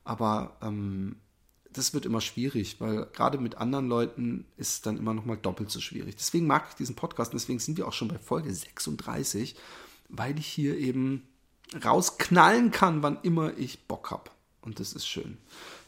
[0.04, 1.18] Aber ähm,
[1.72, 5.38] das wird immer schwierig, weil gerade mit anderen Leuten ist es dann immer noch mal
[5.38, 6.16] doppelt so schwierig.
[6.16, 9.56] Deswegen mag ich diesen Podcast und deswegen sind wir auch schon bei Folge 36
[10.14, 11.28] weil ich hier eben
[11.84, 14.32] rausknallen kann, wann immer ich Bock habe.
[14.62, 15.38] Und das ist schön.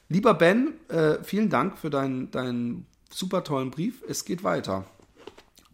[0.08, 4.04] Lieber Ben, äh, vielen Dank für deinen, deinen super tollen Brief.
[4.08, 4.86] Es geht weiter.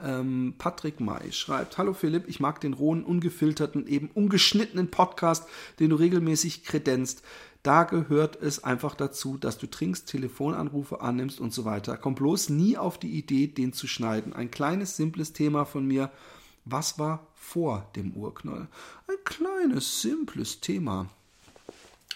[0.02, 5.48] Ähm, Patrick May schreibt: Hallo Philipp, ich mag den rohen, ungefilterten, eben ungeschnittenen Podcast,
[5.80, 7.24] den du regelmäßig kredenzt.
[7.62, 11.98] Da gehört es einfach dazu, dass du trinkst, Telefonanrufe annimmst und so weiter.
[11.98, 14.34] Komm bloß nie auf die Idee, den zu schneiden.
[14.34, 16.10] Ein kleines, simples Thema von mir.
[16.66, 18.68] Was war vor dem Urknall?
[19.08, 21.10] Ein kleines, simples Thema.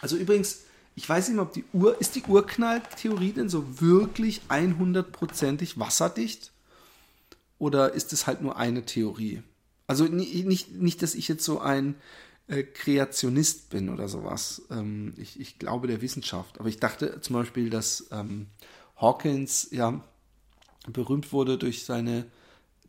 [0.01, 4.41] Also übrigens, ich weiß nicht mehr, ob die Ur, ist die Urknalltheorie denn so wirklich
[4.49, 6.51] 100%ig wasserdicht?
[7.60, 9.43] Oder ist es halt nur eine Theorie?
[9.88, 11.95] Also nicht, nicht dass ich jetzt so ein
[12.47, 14.63] äh, Kreationist bin oder sowas.
[14.71, 16.60] Ähm, ich, ich, glaube der Wissenschaft.
[16.60, 18.47] Aber ich dachte zum Beispiel, dass ähm,
[18.97, 20.01] Hawkins ja
[20.88, 22.25] berühmt wurde durch seine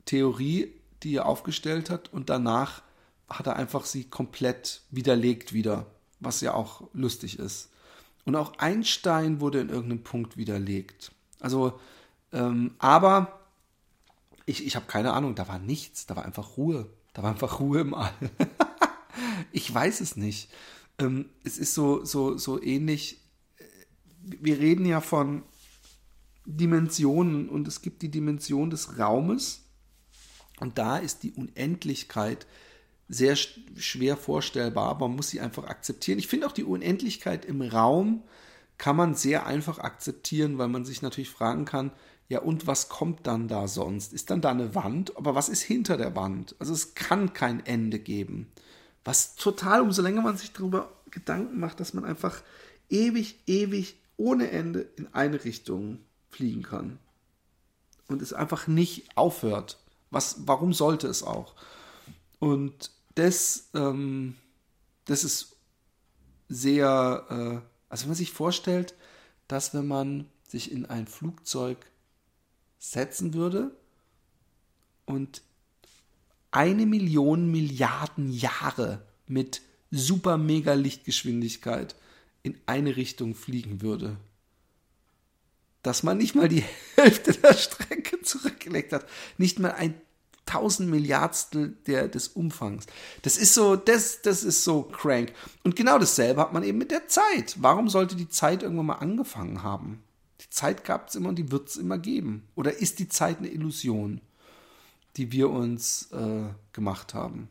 [0.05, 2.83] Theorie, die er aufgestellt hat und danach
[3.29, 5.87] hat er einfach sie komplett widerlegt wieder,
[6.21, 7.71] was ja auch lustig ist.
[8.27, 11.13] Und auch Einstein wurde in irgendeinem Punkt widerlegt.
[11.41, 11.79] Also,
[12.33, 13.41] ähm, aber
[14.47, 16.91] ich, ich habe keine Ahnung, da war nichts, da war einfach Ruhe.
[17.15, 18.13] Da war einfach Ruhe im All.
[19.53, 20.51] ich weiß es nicht.
[20.99, 23.21] Ähm, es ist so, so, so ähnlich.
[24.21, 25.45] Wir reden ja von
[26.45, 29.63] Dimensionen und es gibt die Dimension des Raumes
[30.61, 32.47] und da ist die Unendlichkeit
[33.09, 36.19] sehr schwer vorstellbar, man muss sie einfach akzeptieren.
[36.19, 38.23] Ich finde auch die Unendlichkeit im Raum
[38.79, 41.93] kann man sehr einfach akzeptieren, weil man sich natürlich fragen kann,
[42.29, 44.13] ja und was kommt dann da sonst?
[44.13, 45.17] Ist dann da eine Wand?
[45.17, 46.57] Aber was ist hinter der Wand?
[46.59, 48.51] Also es kann kein Ende geben.
[49.05, 52.43] Was total, umso länger man sich darüber Gedanken macht, dass man einfach
[52.91, 56.99] ewig, ewig ohne Ende in eine Richtung fliegen kann.
[58.09, 59.79] Und es einfach nicht aufhört.
[60.11, 61.55] Was, warum sollte es auch?
[62.39, 64.37] Und das, ähm,
[65.07, 65.57] das ist
[66.49, 68.95] sehr, äh, also wenn man sich vorstellt,
[69.49, 71.91] dass wenn man sich in ein Flugzeug
[72.79, 73.77] setzen würde
[75.07, 75.43] und
[76.51, 81.97] eine Million Milliarden Jahre mit super mega Lichtgeschwindigkeit
[82.43, 84.19] in eine Richtung fliegen würde,
[85.83, 86.65] dass man nicht mal die
[86.97, 89.09] Hälfte der Strecke zurückgelegt hat.
[89.39, 89.95] Nicht mal ein
[90.47, 92.87] tausend Milliardstel der, des Umfangs.
[93.23, 95.33] Das ist so, das, das ist so crank.
[95.65, 97.57] Und genau dasselbe hat man eben mit der Zeit.
[97.59, 100.03] Warum sollte die Zeit irgendwann mal angefangen haben?
[100.41, 102.47] Die Zeit gab es immer und die wird es immer geben.
[102.55, 104.21] Oder ist die Zeit eine Illusion,
[105.17, 107.49] die wir uns äh, gemacht haben?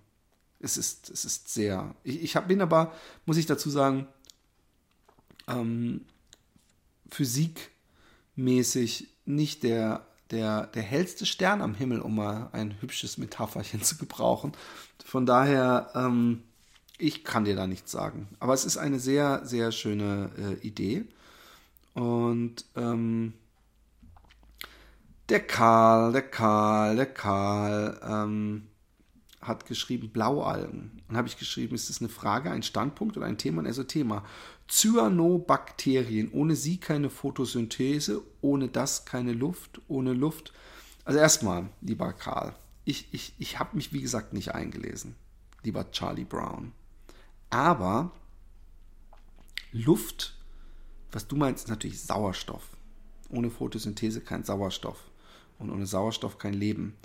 [0.60, 1.94] Es ist, es ist sehr.
[2.04, 2.94] Ich, ich hab, bin aber,
[3.26, 4.08] muss ich dazu sagen,
[5.48, 6.06] ähm,
[7.12, 7.72] Physik
[8.36, 13.98] mäßig nicht der, der, der hellste Stern am Himmel, um mal ein hübsches Metapherchen zu
[13.98, 14.54] gebrauchen.
[15.04, 16.44] Von daher, ähm,
[16.98, 18.30] ich kann dir da nichts sagen.
[18.40, 21.06] Aber es ist eine sehr, sehr schöne äh, Idee.
[21.94, 23.34] Und ähm,
[25.30, 28.68] der Karl, der Karl, der Karl ähm,
[29.42, 31.02] hat geschrieben Blaualgen.
[31.08, 33.60] Und habe ich geschrieben, ist das eine Frage, ein Standpunkt oder ein Thema?
[33.60, 34.26] Und er so Thema.
[34.68, 40.54] Cyanobakterien, ohne sie keine Photosynthese, ohne das keine Luft, ohne Luft.
[41.04, 45.16] Also erstmal, lieber Karl, ich, ich, ich habe mich wie gesagt nicht eingelesen,
[45.64, 46.72] lieber Charlie Brown.
[47.50, 48.12] Aber
[49.72, 50.38] Luft,
[51.12, 52.64] was du meinst, ist natürlich Sauerstoff.
[53.30, 55.00] Ohne Photosynthese kein Sauerstoff.
[55.60, 56.96] Und ohne Sauerstoff kein Leben.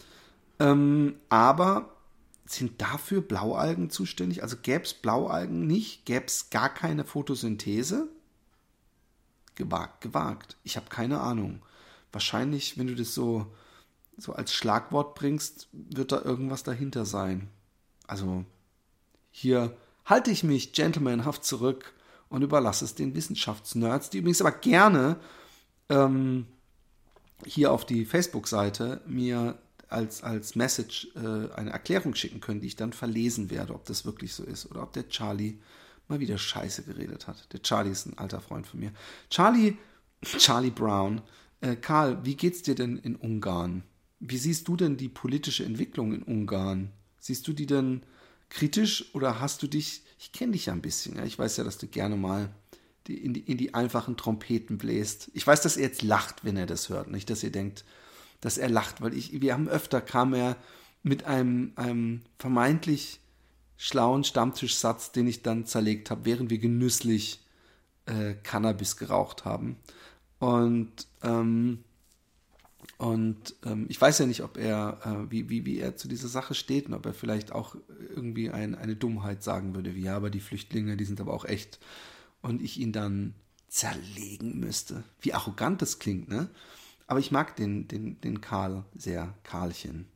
[0.58, 1.96] Ähm, aber
[2.52, 4.42] sind dafür Blaualgen zuständig?
[4.42, 6.04] Also gäbe es Blaualgen nicht?
[6.06, 8.08] Gäbe es gar keine Photosynthese?
[9.54, 10.56] Gewagt, gewagt.
[10.62, 11.62] Ich habe keine Ahnung.
[12.12, 13.46] Wahrscheinlich, wenn du das so,
[14.16, 17.48] so als Schlagwort bringst, wird da irgendwas dahinter sein.
[18.06, 18.44] Also
[19.30, 21.94] hier halte ich mich gentlemanhaft zurück
[22.28, 25.16] und überlasse es den Wissenschaftsnerds, die übrigens aber gerne
[25.88, 26.46] ähm,
[27.44, 29.58] hier auf die Facebook-Seite mir
[29.90, 34.04] als, als Message äh, eine Erklärung schicken können, die ich dann verlesen werde, ob das
[34.04, 35.58] wirklich so ist oder ob der Charlie
[36.08, 37.52] mal wieder Scheiße geredet hat.
[37.52, 38.92] Der Charlie ist ein alter Freund von mir.
[39.30, 39.76] Charlie,
[40.22, 41.22] Charlie Brown,
[41.60, 43.82] äh, Karl, wie geht's dir denn in Ungarn?
[44.18, 46.90] Wie siehst du denn die politische Entwicklung in Ungarn?
[47.18, 48.02] Siehst du die denn
[48.48, 51.64] kritisch oder hast du dich, ich kenne dich ja ein bisschen, ja, ich weiß ja,
[51.64, 52.50] dass du gerne mal
[53.06, 55.30] die, in, die, in die einfachen Trompeten bläst.
[55.32, 57.84] Ich weiß, dass er jetzt lacht, wenn er das hört, nicht, dass ihr denkt,
[58.40, 60.56] dass er lacht, weil ich, wir haben öfter kam er
[61.02, 63.20] mit einem, einem vermeintlich
[63.76, 67.40] schlauen Stammtischsatz, den ich dann zerlegt habe, während wir genüsslich
[68.06, 69.76] äh, Cannabis geraucht haben.
[70.38, 71.84] Und ähm,
[72.98, 76.28] und ähm, ich weiß ja nicht, ob er, äh, wie, wie, wie er zu dieser
[76.28, 77.74] Sache steht und ob er vielleicht auch
[78.14, 81.46] irgendwie ein, eine Dummheit sagen würde, wie ja, aber die Flüchtlinge, die sind aber auch
[81.46, 81.78] echt.
[82.42, 83.34] Und ich ihn dann
[83.68, 85.02] zerlegen müsste.
[85.20, 86.50] Wie arrogant das klingt, ne?
[87.10, 90.06] Aber ich mag den, den, den Karl sehr, Karlchen.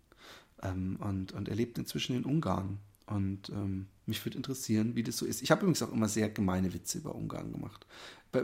[0.63, 2.79] Ähm, und, und er lebt inzwischen in Ungarn.
[3.07, 5.43] Und ähm, mich würde interessieren, wie das so ist.
[5.43, 7.85] Ich habe übrigens auch immer sehr gemeine Witze über Ungarn gemacht.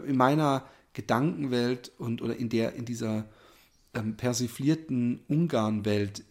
[0.05, 3.29] In meiner Gedankenwelt und oder in der, in dieser
[3.93, 6.25] ähm, persiflierten Ungarn-Welt,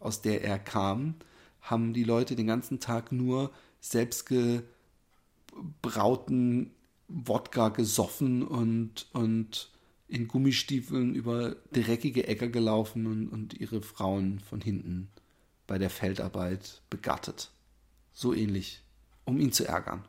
[0.00, 1.14] aus der er kam,
[1.60, 6.72] haben die Leute den ganzen Tag nur selbstgebrauten
[7.06, 9.70] Wodka gesoffen und, und
[10.10, 15.08] in Gummistiefeln über dreckige Äcker gelaufen und, und ihre Frauen von hinten
[15.66, 17.50] bei der Feldarbeit begattet.
[18.12, 18.82] So ähnlich,
[19.24, 20.04] um ihn zu ärgern.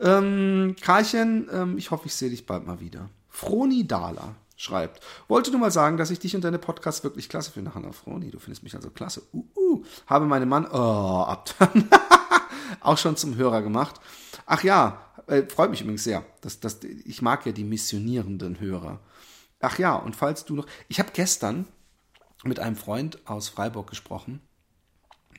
[0.00, 3.10] Ähm, Karlchen, ähm, ich hoffe, ich sehe dich bald mal wieder.
[3.28, 5.02] Froni Dahler schreibt.
[5.28, 7.74] Wollte nur mal sagen, dass ich dich und deine Podcasts wirklich klasse finde.
[7.74, 9.22] Hanna Froni, du findest mich also klasse.
[9.32, 9.84] Uh, uh.
[10.06, 11.54] Habe meinen Mann, oh, ab,
[12.80, 14.00] auch schon zum Hörer gemacht.
[14.46, 16.24] Ach ja, äh, freut mich übrigens sehr.
[16.40, 19.00] Dass, dass, ich mag ja die missionierenden Hörer.
[19.60, 20.66] Ach ja, und falls du noch.
[20.88, 21.66] Ich habe gestern
[22.44, 24.40] mit einem Freund aus Freiburg gesprochen,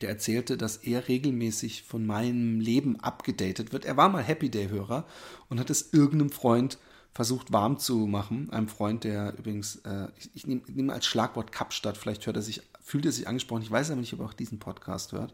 [0.02, 3.86] der erzählte, dass er regelmäßig von meinem Leben abgedatet wird.
[3.86, 5.06] Er war mal Happy Day-Hörer
[5.50, 6.78] und hat es irgendeinem Freund
[7.14, 8.52] versucht warm zu machen.
[8.52, 12.44] Einem Freund, der übrigens, äh, ich, ich nehme nehm als Schlagwort Kapstadt, vielleicht hört er
[12.44, 15.34] sich, fühlt er sich angesprochen, ich weiß aber nicht, ob er auch diesen Podcast hört.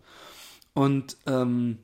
[0.74, 1.80] Und ähm,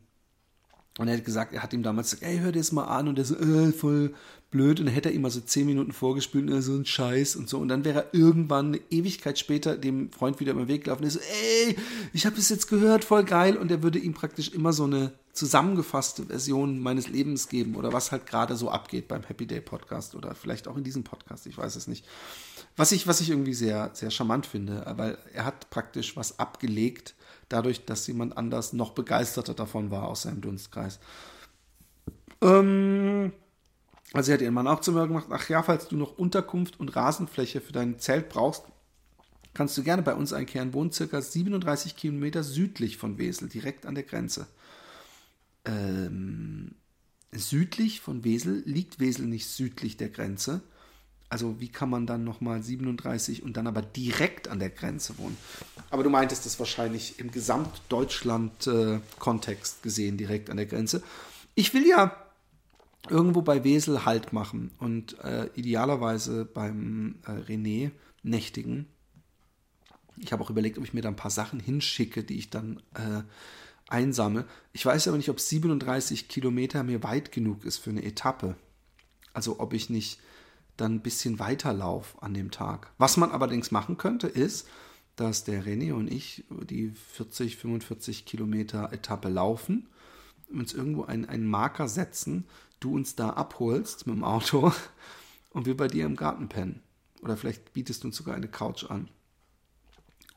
[0.98, 3.08] und er hat gesagt, er hat ihm damals gesagt, ey, hör dir das mal an.
[3.08, 4.14] Und er so, äh, voll
[4.52, 4.80] blöd.
[4.80, 7.48] Und dann hätte er ihm mal so zehn Minuten vorgespielt, äh, so ein Scheiß und
[7.48, 7.58] so.
[7.60, 11.04] Und dann wäre er irgendwann eine Ewigkeit später dem Freund wieder über den Weg gelaufen.
[11.04, 11.78] Und er so, ey,
[12.12, 13.56] ich habe das jetzt gehört, voll geil.
[13.56, 18.12] Und er würde ihm praktisch immer so eine zusammengefasste Version meines Lebens geben oder was
[18.12, 21.58] halt gerade so abgeht beim Happy Day Podcast oder vielleicht auch in diesem Podcast, ich
[21.58, 22.06] weiß es nicht.
[22.76, 27.16] Was ich, was ich irgendwie sehr, sehr charmant finde, weil er hat praktisch was abgelegt,
[27.50, 31.00] dadurch, dass jemand anders noch begeisterter davon war aus seinem Dunstkreis.
[32.42, 33.34] Ähm,
[34.14, 36.96] also hat ihren Mann auch zu mir gemacht, ach ja, falls du noch Unterkunft und
[36.96, 38.64] Rasenfläche für dein Zelt brauchst,
[39.54, 40.74] kannst du gerne bei uns einkehren.
[40.74, 44.48] Wohnt circa 37 Kilometer südlich von Wesel, direkt an der Grenze.
[45.66, 46.76] Ähm,
[47.32, 50.62] südlich von Wesel liegt Wesel nicht südlich der Grenze,
[51.30, 55.38] also wie kann man dann nochmal 37 und dann aber direkt an der Grenze wohnen?
[55.92, 61.04] Aber du meintest das wahrscheinlich im Gesamtdeutschland-Kontext äh, gesehen, direkt an der Grenze.
[61.54, 62.16] Ich will ja
[63.10, 67.92] irgendwo bei Wesel Halt machen und äh, idealerweise beim äh, René
[68.24, 68.88] nächtigen.
[70.18, 72.82] Ich habe auch überlegt, ob ich mir da ein paar Sachen hinschicke, die ich dann
[72.94, 73.24] äh,
[73.88, 74.46] einsammle.
[74.74, 78.56] Ich weiß aber nicht, ob 37 Kilometer mir weit genug ist für eine Etappe.
[79.34, 80.20] Also ob ich nicht
[80.80, 82.92] dann ein bisschen weiterlauf an dem Tag.
[82.98, 84.68] Was man allerdings machen könnte, ist,
[85.16, 89.88] dass der René und ich die 40, 45 Kilometer Etappe laufen,
[90.50, 92.46] uns irgendwo einen, einen Marker setzen,
[92.80, 94.72] du uns da abholst mit dem Auto
[95.52, 96.82] und wir bei dir im Garten pennen.
[97.22, 99.10] Oder vielleicht bietest du uns sogar eine Couch an.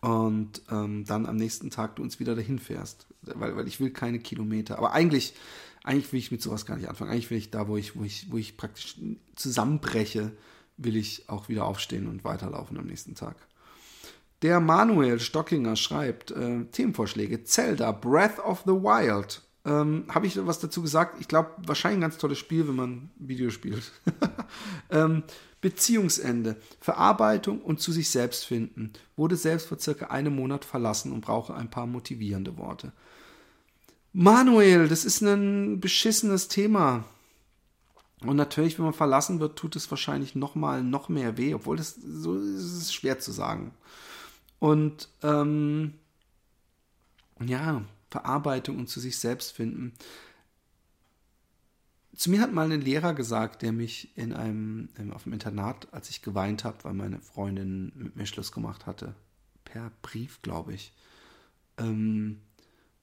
[0.01, 3.07] Und ähm, dann am nächsten Tag du uns wieder dahin fährst.
[3.23, 4.79] Weil, weil ich will keine Kilometer.
[4.79, 5.35] Aber eigentlich
[5.85, 7.11] eigentlich will ich mit sowas gar nicht anfangen.
[7.11, 8.97] Eigentlich will ich da, wo ich, wo ich, wo ich praktisch
[9.37, 10.33] zusammenbreche,
[10.77, 13.37] will ich auch wieder aufstehen und weiterlaufen am nächsten Tag.
[14.43, 20.59] Der Manuel Stockinger schreibt äh, Themenvorschläge: Zelda, Breath of the Wild ähm, habe ich was
[20.59, 21.21] dazu gesagt?
[21.21, 23.93] Ich glaube, wahrscheinlich ein ganz tolles Spiel, wenn man Video spielt.
[24.91, 25.23] ähm,
[25.61, 28.93] Beziehungsende, Verarbeitung und zu sich selbst finden.
[29.15, 32.93] Wurde selbst vor circa einem Monat verlassen und brauche ein paar motivierende Worte.
[34.13, 37.05] Manuel, das ist ein beschissenes Thema.
[38.21, 41.77] Und natürlich, wenn man verlassen wird, tut es wahrscheinlich noch mal noch mehr weh, obwohl
[41.77, 43.73] das so ist es schwer zu sagen.
[44.59, 45.95] Und ähm,
[47.45, 49.95] ja, Verarbeitung und zu sich selbst finden.
[52.15, 56.11] Zu mir hat mal ein Lehrer gesagt, der mich in einem, auf dem Internat, als
[56.11, 59.15] ich geweint habe, weil meine Freundin mit mir Schluss gemacht hatte,
[59.65, 60.93] per Brief, glaube ich.
[61.79, 62.43] Ähm,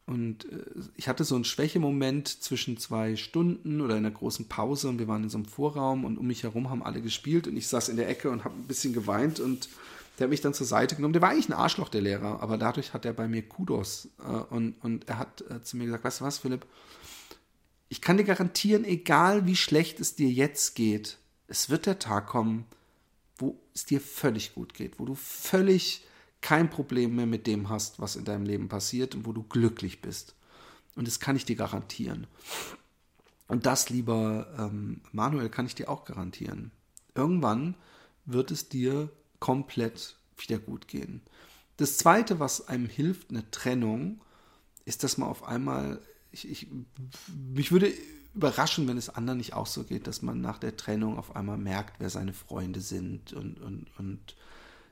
[0.09, 4.97] und äh, ich hatte so einen Schwächemoment zwischen zwei Stunden oder einer großen Pause und
[4.97, 7.67] wir waren in so einem Vorraum und um mich herum haben alle gespielt und ich
[7.67, 9.69] saß in der Ecke und habe ein bisschen geweint und
[10.17, 11.13] der hat mich dann zur Seite genommen.
[11.13, 14.09] Der war eigentlich ein Arschloch, der Lehrer, aber dadurch hat er bei mir Kudos.
[14.17, 16.65] Äh, und, und er hat äh, zu mir gesagt, weißt du was, Philipp,
[17.87, 22.25] ich kann dir garantieren, egal wie schlecht es dir jetzt geht, es wird der Tag
[22.25, 22.65] kommen,
[23.37, 26.03] wo es dir völlig gut geht, wo du völlig
[26.41, 30.01] kein Problem mehr mit dem hast, was in deinem Leben passiert und wo du glücklich
[30.01, 30.35] bist.
[30.95, 32.27] Und das kann ich dir garantieren.
[33.47, 36.71] Und das, lieber ähm, Manuel, kann ich dir auch garantieren.
[37.15, 37.75] Irgendwann
[38.25, 39.09] wird es dir
[39.39, 41.21] komplett wieder gut gehen.
[41.77, 44.21] Das Zweite, was einem hilft, eine Trennung,
[44.85, 46.67] ist, dass man auf einmal, ich, ich,
[47.53, 47.93] mich würde
[48.33, 51.57] überraschen, wenn es anderen nicht auch so geht, dass man nach der Trennung auf einmal
[51.57, 54.35] merkt, wer seine Freunde sind und, und, und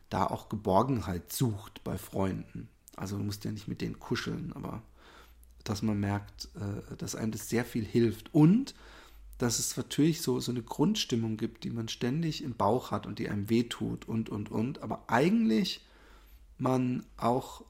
[0.09, 2.69] da auch Geborgenheit sucht bei Freunden.
[2.95, 4.81] Also du musst ja nicht mit denen kuscheln, aber
[5.63, 8.33] dass man merkt, äh, dass einem das sehr viel hilft.
[8.33, 8.73] Und
[9.37, 13.19] dass es natürlich so, so eine Grundstimmung gibt, die man ständig im Bauch hat und
[13.19, 14.81] die einem wehtut und, und, und.
[14.81, 15.85] Aber eigentlich
[16.57, 17.63] man auch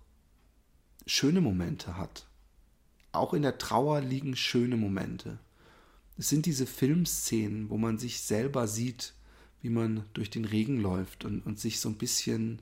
[1.06, 2.28] schöne Momente hat.
[3.12, 5.40] Auch in der Trauer liegen schöne Momente.
[6.18, 9.14] Es sind diese Filmszenen, wo man sich selber sieht,
[9.62, 12.62] wie man durch den Regen läuft und, und sich so ein bisschen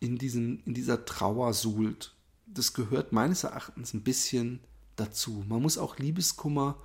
[0.00, 2.14] in, diesen, in dieser Trauer suhlt.
[2.46, 4.60] Das gehört meines Erachtens ein bisschen
[4.96, 5.44] dazu.
[5.48, 6.76] Man muss auch Liebeskummer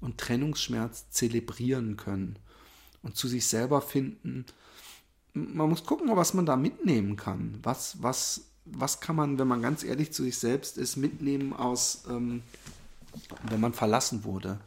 [0.00, 2.36] und Trennungsschmerz zelebrieren können
[3.02, 4.44] und zu sich selber finden.
[5.32, 7.58] Man muss gucken, was man da mitnehmen kann.
[7.62, 12.04] Was, was, was kann man, wenn man ganz ehrlich zu sich selbst ist, mitnehmen aus,
[12.08, 12.42] ähm,
[13.48, 14.60] wenn man verlassen wurde,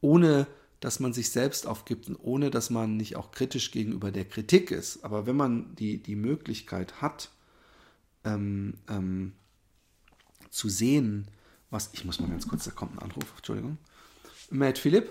[0.00, 0.46] ohne
[0.80, 5.04] dass man sich selbst aufgibt ohne dass man nicht auch kritisch gegenüber der Kritik ist.
[5.04, 7.30] Aber wenn man die, die Möglichkeit hat,
[8.24, 9.32] ähm, ähm,
[10.50, 11.28] zu sehen,
[11.70, 11.90] was.
[11.92, 13.78] Ich muss mal ganz kurz, da kommt ein Anruf, Entschuldigung.
[14.50, 15.10] Met Philip.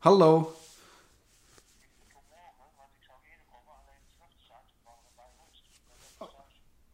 [0.00, 0.52] Hallo.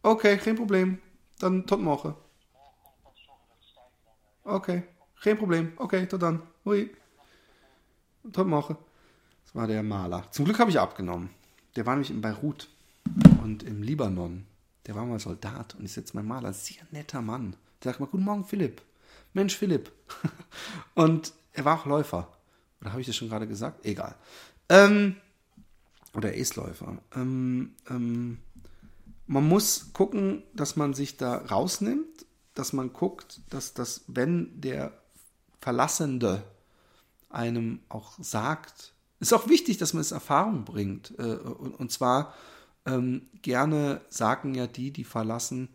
[0.01, 1.01] Oké, geen probleem.
[1.37, 2.28] Dan tot morgen.
[4.49, 4.83] Oké,
[5.13, 5.73] geen probleem.
[5.75, 6.41] Oké, tot dann.
[6.63, 6.91] Hui.
[8.31, 8.77] Tot morgen.
[9.43, 10.25] Das war der Maler.
[10.31, 11.29] Zum Glück habe ich abgenommen.
[11.75, 12.67] Der war nämlich in Beirut
[13.43, 14.45] und im Libanon.
[14.87, 16.51] Der war mal Soldat und ist jetzt mein Maler.
[16.53, 17.55] Sehr netter Mann.
[17.83, 18.81] Der sagt mal, guten Morgen, Philipp.
[19.33, 19.91] Mensch, Philipp.
[20.95, 22.27] und er war auch Läufer.
[22.81, 23.85] Oder habe ich das schon gerade gesagt?
[23.85, 24.15] Egal.
[24.67, 25.15] Ähm,
[26.15, 26.97] oder er ist Läufer.
[27.15, 28.39] Ähm, ähm,
[29.27, 32.25] man muss gucken, dass man sich da rausnimmt,
[32.59, 34.91] dass man guckt, dass das, wenn der
[35.61, 36.43] Verlassende
[37.29, 41.17] einem auch sagt, ist auch wichtig, dass man es Erfahrung bringt.
[41.17, 42.33] Äh, und zwar
[42.85, 45.69] ähm, gerne sagen ja die, die verlassen,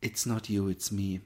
[0.00, 1.20] it's not you, it's me,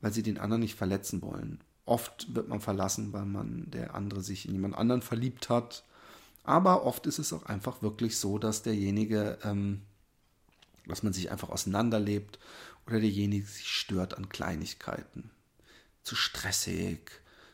[0.00, 1.60] weil sie den anderen nicht verletzen wollen.
[1.84, 5.84] Oft wird man verlassen, weil man der andere sich in jemand anderen verliebt hat.
[6.44, 9.82] Aber oft ist es auch einfach wirklich so, dass derjenige, ähm,
[10.86, 12.38] dass man sich einfach auseinanderlebt
[12.86, 15.30] oder derjenige sich stört an Kleinigkeiten.
[16.02, 17.10] Zu stressig,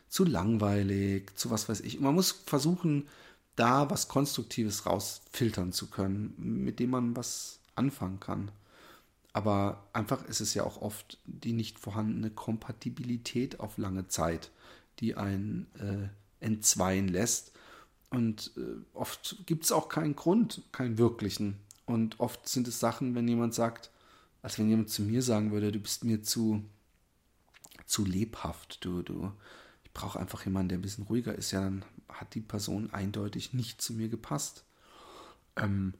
[0.07, 1.97] zu langweilig, zu was weiß ich.
[1.97, 3.07] Und man muss versuchen,
[3.55, 8.51] da was Konstruktives rausfiltern zu können, mit dem man was anfangen kann.
[9.33, 14.49] Aber einfach ist es ja auch oft die nicht vorhandene Kompatibilität auf lange Zeit,
[14.99, 17.51] die einen äh, entzweien lässt.
[18.09, 18.61] Und äh,
[18.93, 21.57] oft gibt es auch keinen Grund, keinen wirklichen.
[21.85, 23.91] Und oft sind es Sachen, wenn jemand sagt,
[24.41, 26.63] als wenn jemand zu mir sagen würde, du bist mir zu,
[27.85, 29.31] zu lebhaft, du, du,
[29.83, 33.53] ich brauche einfach jemanden, der ein bisschen ruhiger ist, ja, dann hat die Person eindeutig
[33.53, 34.63] nicht zu mir gepasst.
[35.55, 35.93] Ähm,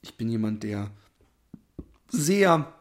[0.00, 0.90] ich bin jemand, der
[2.08, 2.72] sehr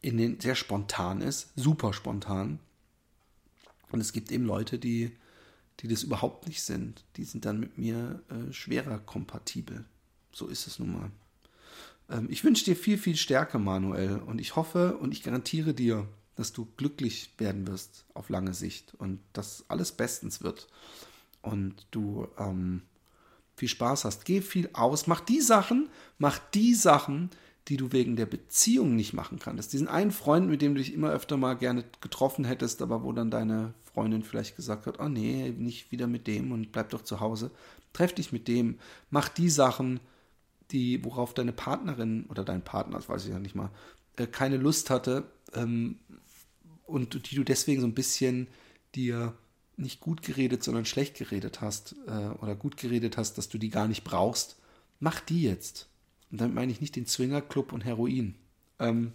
[0.00, 2.60] in den sehr spontan ist, super spontan.
[3.90, 5.16] Und es gibt eben Leute, die,
[5.80, 7.04] die das überhaupt nicht sind.
[7.16, 9.84] Die sind dann mit mir äh, schwerer kompatibel.
[10.32, 11.10] So ist es nun mal.
[12.10, 14.18] Ähm, ich wünsche dir viel, viel Stärke, Manuel.
[14.18, 16.06] Und ich hoffe und ich garantiere dir,
[16.36, 20.68] dass du glücklich werden wirst auf lange Sicht und dass alles bestens wird.
[21.42, 22.82] Und du ähm,
[23.56, 24.24] viel Spaß hast.
[24.24, 25.06] Geh viel aus.
[25.06, 25.88] Mach die Sachen,
[26.18, 27.30] mach die Sachen,
[27.68, 29.72] die du wegen der Beziehung nicht machen kannst.
[29.72, 33.12] Diesen einen Freund, mit dem du dich immer öfter mal gerne getroffen hättest, aber wo
[33.12, 37.02] dann deine Freundin vielleicht gesagt hat, oh nee, nicht wieder mit dem und bleib doch
[37.02, 37.50] zu Hause.
[37.92, 38.78] Treff dich mit dem,
[39.10, 40.00] mach die Sachen,
[41.04, 43.70] worauf deine Partnerin oder dein Partner, das weiß ich ja nicht mal,
[44.16, 45.98] äh, keine Lust hatte ähm,
[46.86, 48.48] und die du deswegen so ein bisschen
[48.94, 49.34] dir
[49.76, 53.70] nicht gut geredet, sondern schlecht geredet hast äh, oder gut geredet hast, dass du die
[53.70, 54.56] gar nicht brauchst,
[55.00, 55.88] mach die jetzt.
[56.30, 58.34] Und damit meine ich nicht den Swingerclub und Heroin.
[58.78, 59.12] Ähm,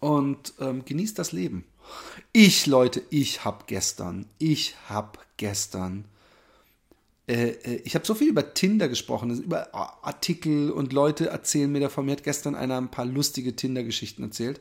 [0.00, 1.64] und ähm, genießt das Leben.
[2.32, 6.04] Ich, Leute, ich habe gestern, ich habe gestern,
[7.26, 12.04] ich habe so viel über Tinder gesprochen, über Artikel und Leute erzählen mir davon.
[12.04, 14.60] Mir hat gestern einer ein paar lustige Tinder-Geschichten erzählt,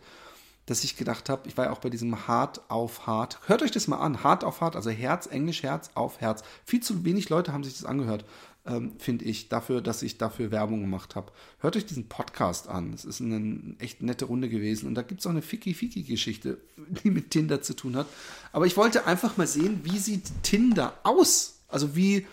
[0.65, 3.39] dass ich gedacht habe, ich war ja auch bei diesem Hart auf Hart.
[3.47, 6.41] Hört euch das mal an, Hart auf Hart, also Herz, Englisch, Herz auf Herz.
[6.65, 8.23] Viel zu wenig Leute haben sich das angehört
[8.65, 11.31] ähm, finde ich, dafür, dass ich dafür Werbung gemacht habe.
[11.59, 12.93] Hört euch diesen Podcast an.
[12.93, 14.87] Es ist eine echt nette Runde gewesen.
[14.87, 16.57] Und da gibt es auch eine Ficky-Ficky-Geschichte,
[17.03, 18.07] die mit Tinder zu tun hat.
[18.51, 21.59] Aber ich wollte einfach mal sehen, wie sieht Tinder aus?
[21.67, 22.25] Also wie,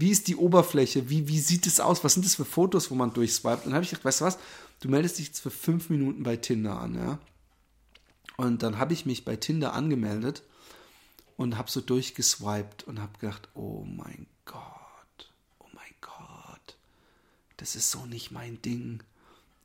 [0.00, 1.10] wie ist die Oberfläche?
[1.10, 2.04] Wie, wie sieht es aus?
[2.04, 3.66] Was sind das für Fotos, wo man durchswipet?
[3.66, 4.38] Dann habe ich gedacht, weißt du was?
[4.80, 7.18] Du meldest dich jetzt für fünf Minuten bei Tinder an, ja?
[8.36, 10.44] Und dann habe ich mich bei Tinder angemeldet
[11.36, 14.68] und habe so durchgeswiped und habe gedacht, oh mein Gott
[17.58, 19.02] das ist so nicht mein Ding.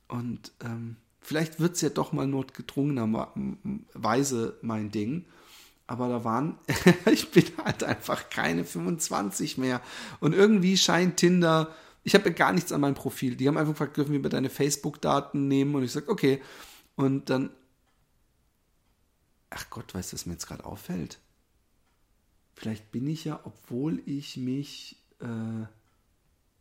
[0.08, 5.24] Und ähm, vielleicht wird es ja doch mal notgedrungenerweise mein Ding.
[5.86, 6.58] Aber da waren,
[7.10, 9.80] ich bin halt einfach keine 25 mehr.
[10.20, 13.36] Und irgendwie scheint Tinder, ich habe ja gar nichts an meinem Profil.
[13.36, 15.74] Die haben einfach gefragt, dürfen wir über deine Facebook-Daten nehmen?
[15.74, 16.42] Und ich sage, okay.
[16.96, 17.50] Und dann,
[19.50, 21.18] ach Gott, weißt du, was mir jetzt gerade auffällt?
[22.54, 25.66] Vielleicht bin ich ja, obwohl ich mich äh,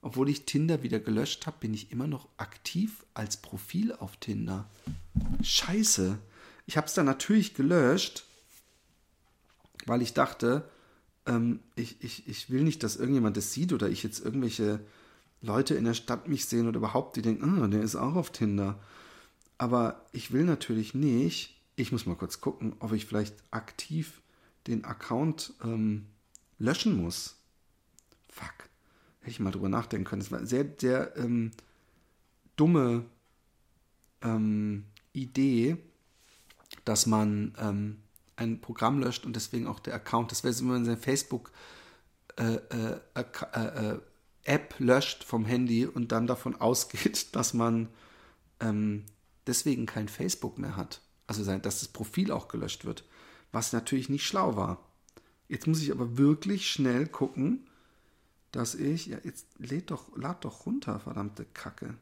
[0.04, 4.70] obwohl ich Tinder wieder gelöscht habe, bin ich immer noch aktiv als Profil auf Tinder.
[5.42, 6.20] Scheiße.
[6.66, 8.26] Ich habe es dann natürlich gelöscht,
[9.86, 10.70] weil ich dachte,
[11.26, 14.80] ähm, ich, ich, ich will nicht, dass irgendjemand das sieht oder ich jetzt irgendwelche
[15.42, 18.32] Leute in der Stadt mich sehen oder überhaupt, die denken, oh, der ist auch auf
[18.32, 18.80] Tinder.
[19.58, 24.22] Aber ich will natürlich nicht, ich muss mal kurz gucken, ob ich vielleicht aktiv
[24.68, 26.08] den Account ähm,
[26.60, 27.36] löschen muss.
[28.30, 28.70] Fuck
[29.24, 30.22] hätte ich mal drüber nachdenken können.
[30.22, 31.52] Das war eine sehr, sehr ähm,
[32.58, 33.06] dumme
[34.22, 35.78] ähm, Idee,
[36.84, 38.03] dass man ähm,
[38.36, 40.32] ein Programm löscht und deswegen auch der Account.
[40.32, 41.52] Das wäre, wenn man seine Facebook
[42.38, 44.00] äh, äh, äh,
[44.44, 47.90] App löscht vom Handy und dann davon ausgeht, dass man
[48.60, 49.06] ähm,
[49.48, 51.02] deswegen kein Facebook mehr hat.
[51.28, 53.04] Also sein, dass das Profil auch gelöscht wird.
[53.52, 54.84] Was natürlich nicht schlau war.
[55.48, 57.68] Jetzt muss ich aber wirklich schnell gucken,
[58.52, 61.96] dass ich, ja, jetzt lädt doch, lad doch runter, verdammte Kacke,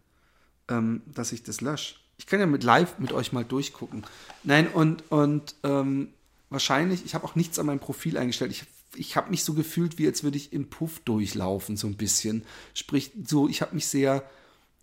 [0.69, 1.95] ähm, dass ich das lösche.
[2.17, 4.05] Ich kann ja mit live mit euch mal durchgucken.
[4.43, 6.13] Nein, und, und ähm,
[6.51, 8.51] wahrscheinlich, ich habe auch nichts an meinem Profil eingestellt.
[8.51, 11.97] Ich, ich habe mich so gefühlt, wie als würde ich im Puff durchlaufen, so ein
[11.97, 12.43] bisschen.
[12.75, 14.29] Sprich, so, ich habe mich sehr,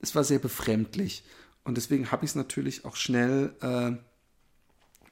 [0.01, 1.23] es war sehr befremdlich.
[1.63, 3.93] Und deswegen habe ich es natürlich auch schnell äh,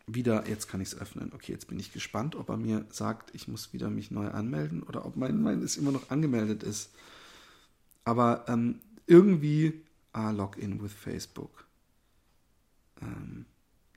[0.07, 1.33] wieder, jetzt kann ich es öffnen.
[1.35, 4.83] Okay, jetzt bin ich gespannt, ob er mir sagt, ich muss wieder mich neu anmelden
[4.83, 6.91] oder ob mein, mein es immer noch angemeldet ist.
[8.05, 9.83] Aber ähm, irgendwie,
[10.13, 11.67] ah, Login with Facebook.
[13.03, 13.45] Ähm,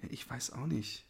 [0.01, 1.05] ja, ich weiß auch nicht.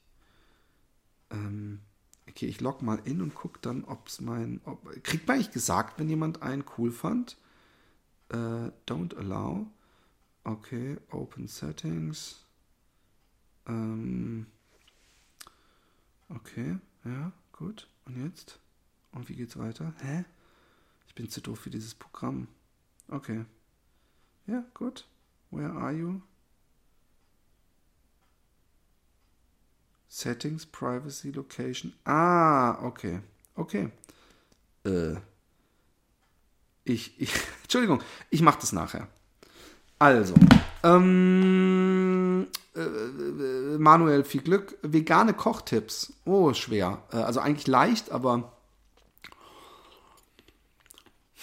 [1.31, 1.81] Ähm,
[2.29, 4.61] okay, ich log mal in und gucke dann, ob es mein,
[5.03, 7.37] kriegt man eigentlich gesagt, wenn jemand einen cool fand?
[8.29, 9.67] Äh, don't allow.
[10.43, 12.45] Okay, Open Settings.
[13.67, 14.47] Ähm,
[16.29, 17.87] Okay, ja, gut.
[18.05, 18.59] Und jetzt?
[19.11, 19.93] Und wie geht's weiter?
[19.99, 20.25] Hä?
[21.07, 22.47] Ich bin zu doof für dieses Programm.
[23.07, 23.45] Okay.
[24.45, 25.07] Ja, gut.
[25.49, 26.21] Where are you?
[30.09, 31.93] Settings, Privacy, Location.
[32.03, 33.19] Ah, okay.
[33.55, 33.91] Okay.
[34.83, 35.15] Äh.
[36.83, 37.31] Ich, ich,
[37.61, 38.01] Entschuldigung,
[38.31, 39.07] ich mach das nachher.
[39.99, 40.33] Also,
[40.81, 44.79] ähm, äh, äh, Manuel, viel Glück.
[44.81, 46.13] Vegane Kochtipps.
[46.25, 47.03] Oh, schwer.
[47.11, 48.53] Äh, also eigentlich leicht, aber.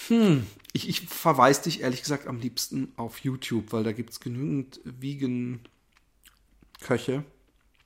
[0.09, 4.19] Hm, ich, ich verweise dich ehrlich gesagt am liebsten auf YouTube, weil da gibt es
[4.21, 5.63] genügend Vegan-Köche.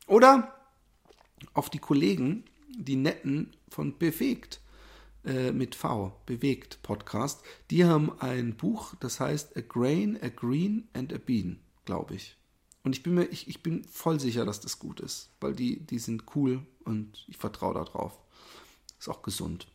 [0.06, 0.59] Oder
[1.54, 4.60] auf die Kollegen, die netten von Bewegt
[5.24, 7.42] äh, mit V, Bewegt Podcast.
[7.70, 11.60] Die haben ein Buch, das heißt A Grain, A Green and a Bean
[11.90, 12.36] glaube ich.
[12.84, 15.80] Und ich bin mir, ich, ich bin voll sicher, dass das gut ist, weil die,
[15.80, 18.16] die sind cool und ich vertraue darauf.
[18.98, 19.66] Ist auch gesund.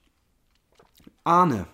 [1.26, 1.68] Arne.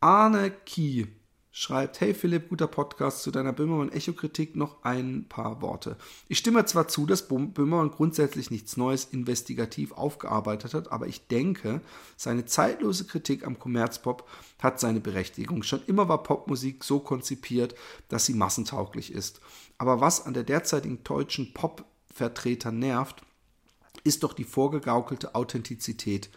[0.00, 1.08] Arne Kie
[1.54, 5.98] schreibt, hey Philipp, guter Podcast zu deiner Böhmermann-Echo-Kritik noch ein paar Worte.
[6.26, 11.82] Ich stimme zwar zu, dass Böhmermann grundsätzlich nichts Neues investigativ aufgearbeitet hat, aber ich denke,
[12.16, 14.26] seine zeitlose Kritik am Kommerzpop
[14.62, 15.62] hat seine Berechtigung.
[15.62, 17.74] Schon immer war Popmusik so konzipiert,
[18.08, 19.42] dass sie massentauglich ist.
[19.76, 23.22] Aber was an der derzeitigen deutschen Pop-Vertreter nervt,
[24.04, 26.30] ist doch die vorgegaukelte Authentizität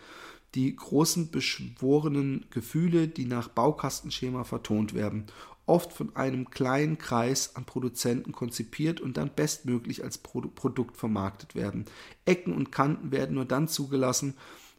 [0.56, 5.26] die großen beschworenen Gefühle, die nach Baukastenschema vertont werden,
[5.66, 11.86] oft von einem kleinen Kreis an Produzenten konzipiert und dann bestmöglich als Produkt vermarktet werden.
[12.26, 14.36] Ecken und Kanten werden nur dann zugelassen,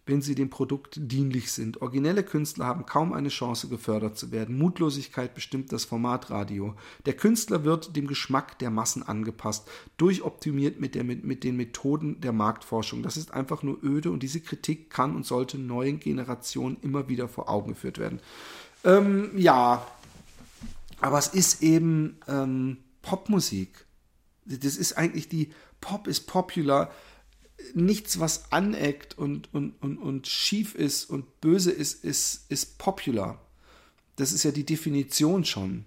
[0.06, 1.82] wenn sie dem Produkt dienlich sind.
[1.82, 4.56] Originelle Künstler haben kaum eine Chance, gefördert zu werden.
[4.56, 6.74] Mutlosigkeit bestimmt das Format Radio.
[7.06, 12.20] Der Künstler wird dem Geschmack der Massen angepasst, durchoptimiert mit, der, mit, mit den Methoden
[12.20, 13.02] der Marktforschung.
[13.02, 17.28] Das ist einfach nur öde und diese Kritik kann und sollte neuen Generationen immer wieder
[17.28, 18.20] vor Augen geführt werden.
[18.84, 19.84] Ähm, ja,
[21.00, 23.86] aber es ist eben ähm, Popmusik.
[24.44, 25.50] Das ist eigentlich die
[25.80, 26.90] Pop ist popular
[27.74, 33.40] nichts, was aneckt und, und, und, und schief ist und böse ist, ist, ist popular.
[34.16, 35.84] Das ist ja die Definition schon.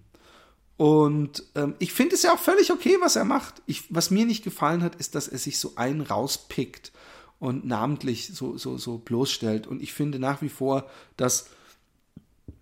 [0.78, 3.62] Und ähm, ich finde es ja auch völlig okay, was er macht.
[3.66, 6.94] Ich, was mir nicht gefallen hat, ist, dass er sich so einen rauspickt
[7.40, 9.68] und namentlich so, so, so bloßstellt.
[9.68, 11.48] Und ich finde nach wie vor, dass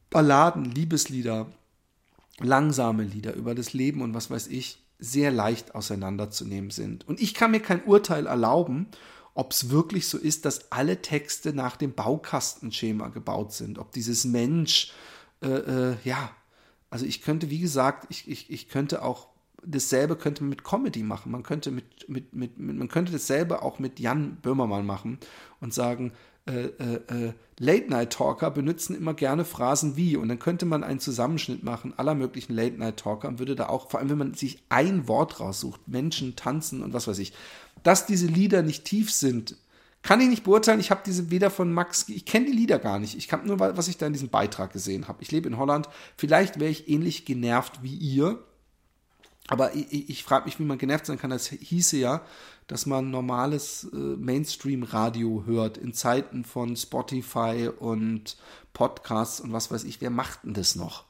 [0.09, 1.51] Balladen, Liebeslieder,
[2.39, 7.07] langsame Lieder über das Leben und was weiß ich, sehr leicht auseinanderzunehmen sind.
[7.07, 8.87] Und ich kann mir kein Urteil erlauben,
[9.33, 13.77] ob es wirklich so ist, dass alle Texte nach dem Baukastenschema gebaut sind.
[13.77, 14.91] Ob dieses Mensch,
[15.43, 16.31] äh, äh, ja,
[16.89, 19.27] also ich könnte, wie gesagt, ich, ich, ich könnte auch
[19.63, 21.31] dasselbe könnte man mit Comedy machen.
[21.31, 25.19] Man könnte mit, mit, mit, mit man könnte dasselbe auch mit Jan Böhmermann machen
[25.59, 26.13] und sagen,
[26.47, 31.63] äh, äh, äh, Late-Night-Talker benutzen immer gerne Phrasen wie und dann könnte man einen Zusammenschnitt
[31.63, 35.39] machen aller möglichen Late-Night-Talker und würde da auch, vor allem wenn man sich ein Wort
[35.39, 37.33] raussucht, Menschen tanzen und was weiß ich,
[37.83, 39.55] dass diese Lieder nicht tief sind,
[40.03, 40.79] kann ich nicht beurteilen.
[40.79, 43.17] Ich habe diese weder von Max, ich kenne die Lieder gar nicht.
[43.17, 45.21] Ich habe nur, was ich da in diesem Beitrag gesehen habe.
[45.21, 45.89] Ich lebe in Holland.
[46.15, 48.41] Vielleicht wäre ich ähnlich genervt wie ihr.
[49.47, 51.29] Aber ich, ich, ich frage mich, wie man genervt sein kann.
[51.29, 52.21] Das hieße ja,
[52.67, 58.37] dass man normales äh, Mainstream-Radio hört in Zeiten von Spotify und
[58.73, 60.01] Podcasts und was weiß ich.
[60.01, 61.05] Wer macht denn das noch?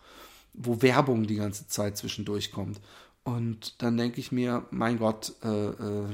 [0.53, 2.80] Wo Werbung die ganze Zeit zwischendurch kommt.
[3.24, 6.05] Und dann denke ich mir, mein Gott, äh, äh,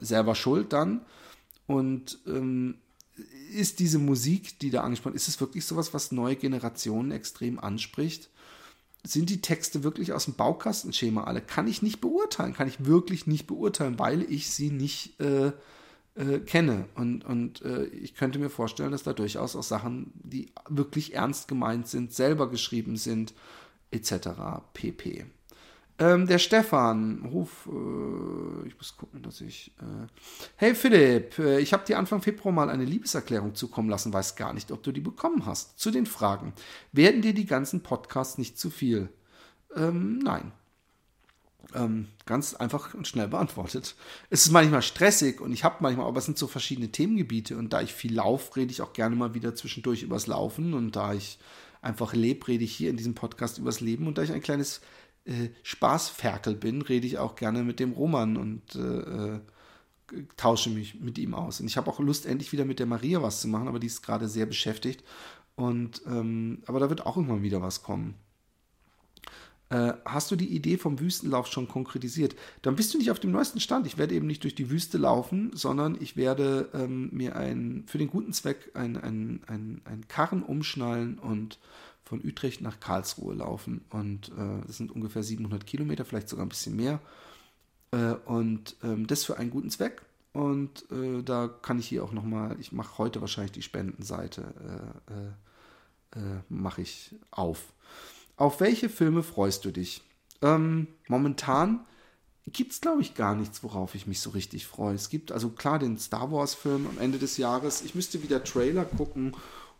[0.00, 1.04] selber schuld dann.
[1.66, 2.76] Und ähm,
[3.52, 8.30] ist diese Musik, die da angesprochen ist, es wirklich sowas, was neue Generationen extrem anspricht?
[9.06, 11.40] Sind die Texte wirklich aus dem Baukastenschema alle?
[11.40, 15.52] Kann ich nicht beurteilen, kann ich wirklich nicht beurteilen, weil ich sie nicht äh,
[16.16, 16.86] äh, kenne.
[16.94, 21.48] Und, und äh, ich könnte mir vorstellen, dass da durchaus auch Sachen, die wirklich ernst
[21.48, 23.34] gemeint sind, selber geschrieben sind,
[23.90, 24.28] etc.
[24.72, 25.26] pp.
[25.98, 29.72] Ähm, der Stefan, Ruf, äh, ich muss gucken, dass ich.
[29.78, 30.06] Äh,
[30.56, 34.52] hey Philipp, äh, ich habe dir Anfang Februar mal eine Liebeserklärung zukommen lassen, weiß gar
[34.52, 35.78] nicht, ob du die bekommen hast.
[35.78, 36.52] Zu den Fragen.
[36.92, 39.08] Werden dir die ganzen Podcasts nicht zu viel?
[39.74, 40.52] Ähm, nein.
[41.74, 43.96] Ähm, ganz einfach und schnell beantwortet.
[44.28, 47.72] Es ist manchmal stressig und ich habe manchmal, aber es sind so verschiedene Themengebiete und
[47.72, 51.14] da ich viel laufe, rede ich auch gerne mal wieder zwischendurch übers Laufen und da
[51.14, 51.38] ich
[51.82, 54.80] einfach lebe, rede ich hier in diesem Podcast übers Leben und da ich ein kleines
[55.26, 59.40] äh, Spaßferkel bin, rede ich auch gerne mit dem Roman und äh, äh,
[60.36, 61.60] tausche mich mit ihm aus.
[61.60, 63.88] Und ich habe auch Lust, endlich wieder mit der Maria was zu machen, aber die
[63.88, 65.02] ist gerade sehr beschäftigt.
[65.56, 68.14] Und ähm, aber da wird auch irgendwann wieder was kommen.
[69.68, 72.36] Äh, hast du die Idee vom Wüstenlauf schon konkretisiert?
[72.62, 73.86] Dann bist du nicht auf dem neuesten Stand.
[73.86, 77.98] Ich werde eben nicht durch die Wüste laufen, sondern ich werde ähm, mir ein, für
[77.98, 81.58] den guten Zweck ein, ein, ein, ein Karren umschnallen und
[82.06, 83.84] von Utrecht nach Karlsruhe laufen.
[83.90, 87.00] Und äh, das sind ungefähr 700 Kilometer, vielleicht sogar ein bisschen mehr.
[87.90, 90.02] Äh, und ähm, das für einen guten Zweck.
[90.32, 96.18] Und äh, da kann ich hier auch nochmal, ich mache heute wahrscheinlich die Spendenseite, äh,
[96.18, 97.72] äh, äh, mache ich auf.
[98.36, 100.02] Auf welche Filme freust du dich?
[100.42, 101.80] Ähm, momentan
[102.46, 104.94] gibt es, glaube ich, gar nichts, worauf ich mich so richtig freue.
[104.94, 107.82] Es gibt also klar den Star Wars-Film am Ende des Jahres.
[107.82, 109.34] Ich müsste wieder Trailer gucken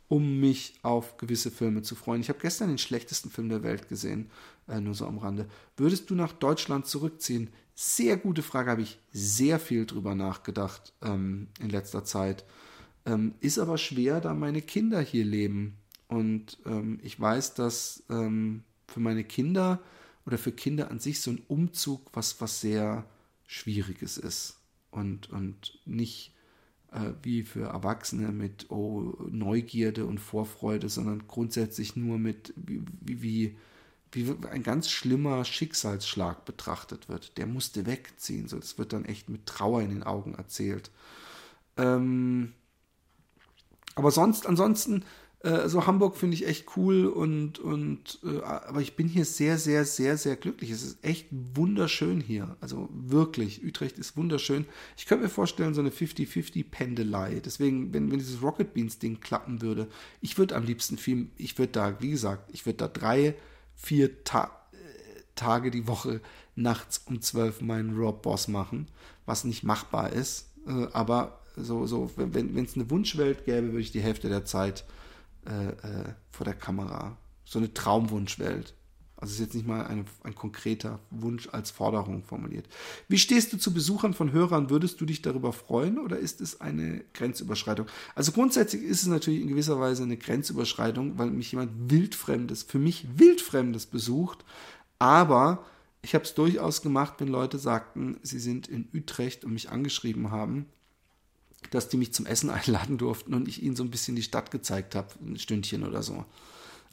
[0.08, 2.20] um mich auf gewisse Filme zu freuen.
[2.20, 4.30] Ich habe gestern den schlechtesten Film der Welt gesehen,
[4.68, 5.48] äh, nur so am Rande.
[5.76, 7.50] Würdest du nach Deutschland zurückziehen?
[7.74, 12.44] Sehr gute Frage, habe ich sehr viel drüber nachgedacht ähm, in letzter Zeit.
[13.04, 15.76] Ähm, ist aber schwer, da meine Kinder hier leben.
[16.08, 19.80] Und ähm, ich weiß, dass ähm, für meine Kinder
[20.24, 23.04] oder für Kinder an sich so ein Umzug was, was sehr
[23.46, 24.58] Schwieriges ist
[24.90, 26.32] und, und nicht
[26.96, 33.56] äh, wie für Erwachsene mit oh, Neugierde und Vorfreude, sondern grundsätzlich nur mit wie, wie,
[34.12, 37.36] wie ein ganz schlimmer Schicksalsschlag betrachtet wird.
[37.36, 38.48] Der musste wegziehen.
[38.48, 40.90] So, das wird dann echt mit Trauer in den Augen erzählt.
[41.76, 42.54] Ähm,
[43.94, 45.04] aber sonst, ansonsten
[45.46, 49.58] äh, so Hamburg finde ich echt cool und, und äh, aber ich bin hier sehr,
[49.58, 50.70] sehr, sehr, sehr glücklich.
[50.70, 52.56] Es ist echt wunderschön hier.
[52.60, 54.66] Also wirklich, Utrecht ist wunderschön.
[54.96, 57.40] Ich könnte mir vorstellen, so eine 50-50-Pendelei.
[57.44, 59.86] Deswegen, wenn, wenn dieses Rocket Beans-Ding klappen würde,
[60.20, 63.36] ich würde am liebsten viel, ich würde da, wie gesagt, ich würde da drei,
[63.76, 64.76] vier Ta äh,
[65.36, 66.20] Tage die Woche
[66.56, 68.88] nachts um zwölf meinen Rob Boss machen,
[69.26, 70.50] was nicht machbar ist.
[70.66, 74.84] Äh, aber so, so, wenn es eine Wunschwelt gäbe, würde ich die Hälfte der Zeit
[75.46, 77.16] äh, äh, vor der Kamera.
[77.44, 78.74] So eine Traumwunschwelt.
[79.18, 82.68] Also ist jetzt nicht mal eine, ein konkreter Wunsch als Forderung formuliert.
[83.08, 84.68] Wie stehst du zu Besuchern von Hörern?
[84.68, 87.86] Würdest du dich darüber freuen oder ist es eine Grenzüberschreitung?
[88.14, 92.78] Also grundsätzlich ist es natürlich in gewisser Weise eine Grenzüberschreitung, weil mich jemand wildfremdes, für
[92.78, 94.44] mich wildfremdes besucht.
[94.98, 95.64] Aber
[96.02, 100.30] ich habe es durchaus gemacht, wenn Leute sagten, sie sind in Utrecht und mich angeschrieben
[100.30, 100.66] haben
[101.70, 104.50] dass die mich zum Essen einladen durften und ich ihnen so ein bisschen die Stadt
[104.50, 106.24] gezeigt habe, ein Stündchen oder so.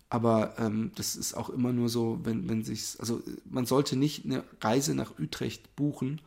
[0.10, 4.26] Aber ähm, das ist auch immer nur so, wenn, wenn sich, also man sollte nicht
[4.26, 6.22] eine Reise nach Utrecht buchen,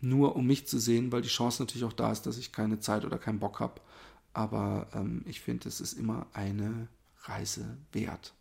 [0.00, 2.78] nur um mich zu sehen, weil die Chance natürlich auch da ist, dass ich keine
[2.78, 3.80] Zeit oder keinen Bock habe.
[4.34, 6.88] Aber ähm, ich finde, es ist immer eine
[7.24, 8.34] Reise wert.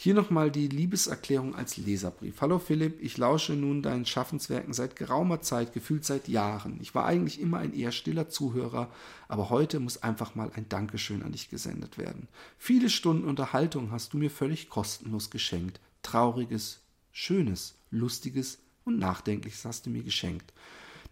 [0.00, 2.40] Hier nochmal die Liebeserklärung als Leserbrief.
[2.40, 6.78] Hallo Philipp, ich lausche nun deinen Schaffenswerken seit geraumer Zeit, gefühlt seit Jahren.
[6.80, 8.92] Ich war eigentlich immer ein eher stiller Zuhörer,
[9.26, 12.28] aber heute muss einfach mal ein Dankeschön an dich gesendet werden.
[12.58, 15.80] Viele Stunden Unterhaltung hast du mir völlig kostenlos geschenkt.
[16.04, 16.78] Trauriges,
[17.10, 20.52] Schönes, Lustiges und Nachdenkliches hast du mir geschenkt.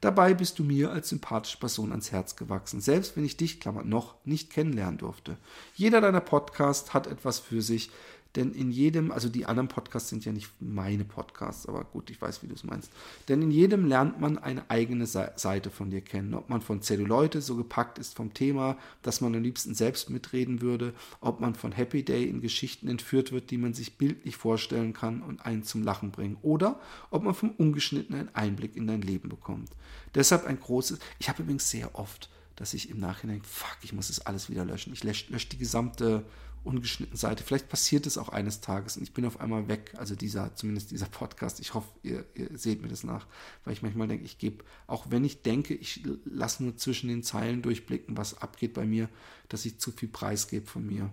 [0.01, 3.83] Dabei bist du mir als sympathische Person ans Herz gewachsen, selbst wenn ich dich, Klammer
[3.83, 5.39] noch, nicht kennenlernen durfte.
[5.75, 7.91] Jeder deiner Podcasts hat etwas für sich,
[8.37, 12.21] denn in jedem, also die anderen Podcasts sind ja nicht meine Podcasts, aber gut, ich
[12.21, 12.91] weiß, wie du es meinst.
[13.29, 16.35] Denn in jedem lernt man eine eigene Seite von dir kennen.
[16.35, 20.61] Ob man von Zelluleute so gepackt ist vom Thema, dass man am liebsten selbst mitreden
[20.61, 24.93] würde, ob man von Happy Day in Geschichten entführt wird, die man sich bildlich vorstellen
[24.93, 26.37] kann und einen zum Lachen bringen.
[26.43, 26.79] Oder
[27.11, 29.71] ob man vom Ungeschnittenen einen Einblick in dein Leben bekommt.
[30.15, 34.09] Deshalb ein großes, ich habe übrigens sehr oft, dass ich im Nachhinein, fuck, ich muss
[34.09, 34.93] das alles wieder löschen.
[34.93, 36.25] Ich lösche, lösche die gesamte
[36.67, 37.45] ungeschnittenen Seite.
[37.45, 39.95] Vielleicht passiert es auch eines Tages und ich bin auf einmal weg.
[39.97, 41.61] Also dieser, zumindest dieser Podcast.
[41.61, 43.27] Ich hoffe, ihr, ihr seht mir das nach,
[43.65, 47.23] weil ich manchmal denke, ich gebe, auch wenn ich denke, ich lasse nur zwischen den
[47.23, 49.09] Zeilen durchblicken, was abgeht bei mir,
[49.49, 51.11] dass ich zu viel Preis gebe von mir.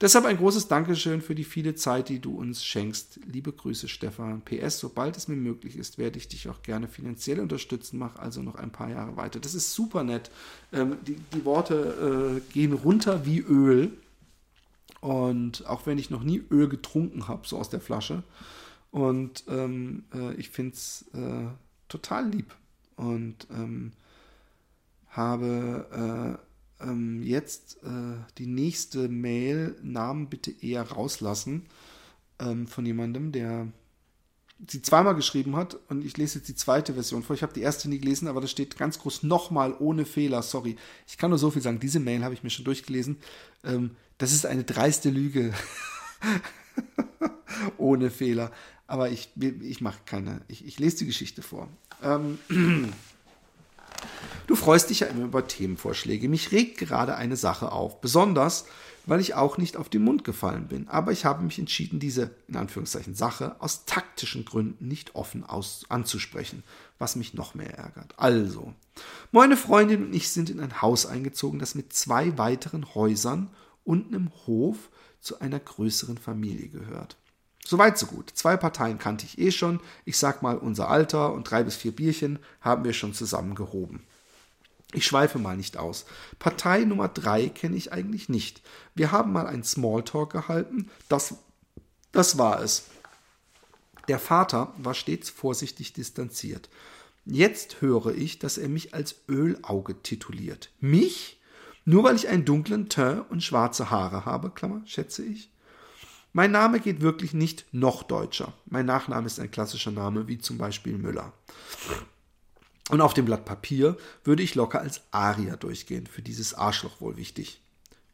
[0.00, 3.20] Deshalb ein großes Dankeschön für die viele Zeit, die du uns schenkst.
[3.26, 4.42] Liebe Grüße, Stefan.
[4.42, 7.98] PS, sobald es mir möglich ist, werde ich dich auch gerne finanziell unterstützen.
[7.98, 9.40] Mach also noch ein paar Jahre weiter.
[9.40, 10.30] Das ist super nett.
[10.72, 13.92] Ähm, die, die Worte äh, gehen runter wie Öl.
[15.02, 18.22] Und auch wenn ich noch nie Öl getrunken habe, so aus der Flasche.
[18.92, 21.48] Und ähm, äh, ich finde es äh,
[21.88, 22.54] total lieb.
[22.94, 23.92] Und ähm,
[25.08, 26.38] habe
[26.80, 31.66] äh, ähm, jetzt äh, die nächste Mail, Namen bitte eher rauslassen,
[32.38, 33.66] ähm, von jemandem, der
[34.68, 37.34] sie zweimal geschrieben hat und ich lese jetzt die zweite Version vor.
[37.34, 40.42] Ich habe die erste nie gelesen, aber da steht ganz groß nochmal ohne Fehler.
[40.42, 40.76] Sorry.
[41.06, 41.80] Ich kann nur so viel sagen.
[41.80, 43.18] Diese Mail habe ich mir schon durchgelesen.
[43.64, 45.52] Ähm, das ist eine dreiste Lüge.
[47.78, 48.52] ohne Fehler.
[48.86, 50.42] Aber ich, ich mache keine.
[50.48, 51.68] Ich, ich lese die Geschichte vor.
[52.02, 52.38] Ähm,
[54.46, 56.28] du freust dich ja immer über Themenvorschläge.
[56.28, 58.00] Mich regt gerade eine Sache auf.
[58.00, 58.66] Besonders,
[59.06, 60.88] weil ich auch nicht auf den Mund gefallen bin.
[60.88, 65.84] Aber ich habe mich entschieden, diese, in Anführungszeichen, Sache aus taktischen Gründen nicht offen aus,
[65.88, 66.62] anzusprechen,
[66.98, 68.14] was mich noch mehr ärgert.
[68.16, 68.74] Also,
[69.30, 73.50] meine Freundin und ich sind in ein Haus eingezogen, das mit zwei weiteren Häusern
[73.84, 77.16] und einem Hof zu einer größeren Familie gehört.
[77.64, 78.30] Soweit so gut.
[78.34, 79.80] Zwei Parteien kannte ich eh schon.
[80.04, 84.04] Ich sag mal, unser Alter und drei bis vier Bierchen haben wir schon zusammen gehoben.
[84.92, 86.04] Ich schweife mal nicht aus.
[86.38, 88.62] Partei Nummer drei kenne ich eigentlich nicht.
[88.94, 90.90] Wir haben mal einen Smalltalk gehalten.
[91.08, 91.34] Das,
[92.12, 92.84] das war es.
[94.08, 96.68] Der Vater war stets vorsichtig distanziert.
[97.24, 100.70] Jetzt höre ich, dass er mich als Ölauge tituliert.
[100.80, 101.40] Mich?
[101.84, 105.50] Nur weil ich einen dunklen Teint und schwarze Haare habe, Klammer, schätze ich.
[106.32, 108.52] Mein Name geht wirklich nicht noch deutscher.
[108.66, 111.32] Mein Nachname ist ein klassischer Name, wie zum Beispiel Müller.
[112.90, 117.16] Und auf dem Blatt Papier würde ich locker als Aria durchgehen, für dieses Arschloch wohl
[117.16, 117.62] wichtig.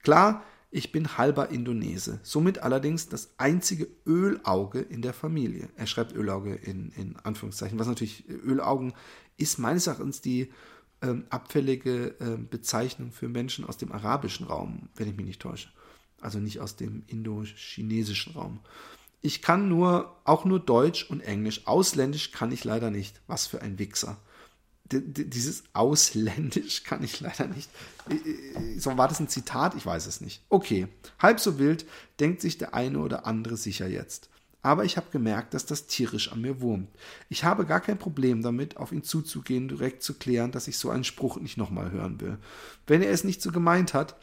[0.02, 5.70] Klar, ich bin halber Indonese, somit allerdings das einzige Ölauge in der Familie.
[5.76, 8.92] Er schreibt Ölauge in, in Anführungszeichen, was natürlich Ölaugen
[9.38, 10.52] ist meines Erachtens die
[11.00, 15.70] ähm, abfällige äh, Bezeichnung für Menschen aus dem arabischen Raum, wenn ich mich nicht täusche.
[16.20, 18.60] Also nicht aus dem indochinesischen Raum.
[19.22, 21.66] Ich kann nur, auch nur Deutsch und Englisch.
[21.66, 23.20] Ausländisch kann ich leider nicht.
[23.26, 24.18] Was für ein Wichser
[24.90, 27.68] dieses ausländisch kann ich leider nicht.
[28.78, 29.74] So war das ein Zitat?
[29.74, 30.42] Ich weiß es nicht.
[30.48, 31.86] Okay, halb so wild
[32.20, 34.28] denkt sich der eine oder andere sicher jetzt.
[34.60, 36.88] Aber ich habe gemerkt, dass das tierisch an mir wurmt.
[37.28, 40.90] Ich habe gar kein Problem damit, auf ihn zuzugehen, direkt zu klären, dass ich so
[40.90, 42.38] einen Spruch nicht nochmal hören will.
[42.86, 44.16] Wenn er es nicht so gemeint hat,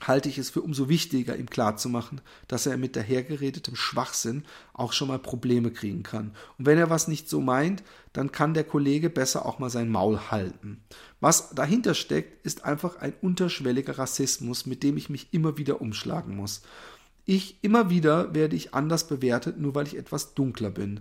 [0.00, 5.08] halte ich es für umso wichtiger, ihm klarzumachen, dass er mit dahergeredetem Schwachsinn auch schon
[5.08, 6.32] mal Probleme kriegen kann.
[6.58, 7.82] Und wenn er was nicht so meint,
[8.12, 10.82] dann kann der Kollege besser auch mal sein Maul halten.
[11.20, 16.36] Was dahinter steckt, ist einfach ein unterschwelliger Rassismus, mit dem ich mich immer wieder umschlagen
[16.36, 16.62] muss.
[17.24, 21.00] Ich immer wieder werde ich anders bewertet, nur weil ich etwas dunkler bin.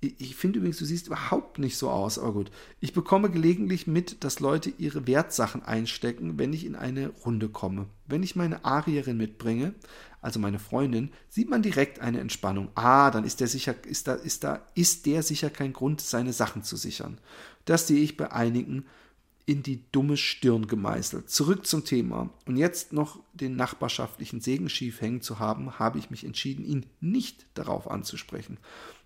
[0.00, 2.50] Ich finde übrigens, du siehst überhaupt nicht so aus, aber gut.
[2.80, 7.86] Ich bekomme gelegentlich mit, dass Leute ihre Wertsachen einstecken, wenn ich in eine Runde komme.
[8.06, 9.74] Wenn ich meine Arierin mitbringe,
[10.20, 12.68] also meine Freundin, sieht man direkt eine Entspannung.
[12.74, 16.32] Ah, dann ist der sicher, ist da, ist da, ist der sicher kein Grund, seine
[16.32, 17.18] Sachen zu sichern.
[17.64, 18.84] Das sehe ich bei einigen
[19.48, 21.30] in die dumme Stirn gemeißelt.
[21.30, 22.30] Zurück zum Thema.
[22.46, 26.86] Und jetzt noch den nachbarschaftlichen Segen schief hängen zu haben, habe ich mich entschieden, ihn
[27.00, 28.58] nicht darauf anzusprechen.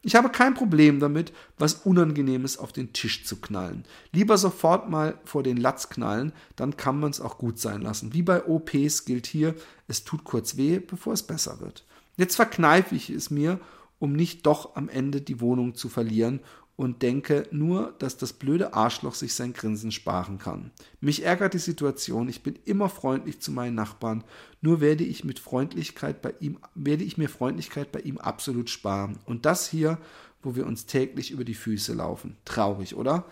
[0.03, 3.85] Ich habe kein Problem damit, was Unangenehmes auf den Tisch zu knallen.
[4.13, 8.15] Lieber sofort mal vor den Latz knallen, dann kann man es auch gut sein lassen.
[8.15, 9.55] Wie bei OPs gilt hier,
[9.89, 11.85] es tut kurz weh, bevor es besser wird.
[12.17, 13.61] Jetzt verkneife ich es mir,
[13.99, 16.41] um nicht doch am Ende die Wohnung zu verlieren
[16.81, 20.71] und denke nur, dass das blöde Arschloch sich sein Grinsen sparen kann.
[21.03, 24.25] Mich ärgert die Situation, ich bin immer freundlich zu meinen Nachbarn,
[24.63, 29.19] nur werde ich mit Freundlichkeit bei ihm, werde ich mir Freundlichkeit bei ihm absolut sparen.
[29.27, 29.99] Und das hier,
[30.43, 32.39] wo wir uns täglich über die Füße laufen.
[32.47, 33.27] Traurig, oder?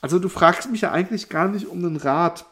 [0.00, 2.46] Also du fragst mich ja eigentlich gar nicht um einen Rat.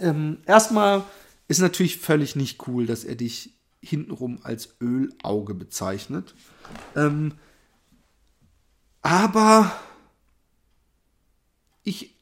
[0.00, 1.04] Ähm, erstmal
[1.46, 6.34] ist natürlich völlig nicht cool, dass er dich hintenrum als Ölauge bezeichnet.
[6.96, 7.34] Ähm,
[9.08, 9.72] aber
[11.82, 12.14] ich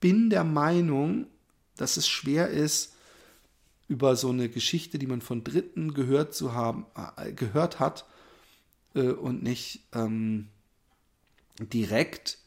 [0.00, 1.28] bin der Meinung,
[1.76, 2.94] dass es schwer ist,
[3.86, 8.06] über so eine Geschichte, die man von Dritten gehört zu haben, äh, gehört hat
[8.96, 10.48] äh, und nicht ähm,
[11.60, 12.38] direkt,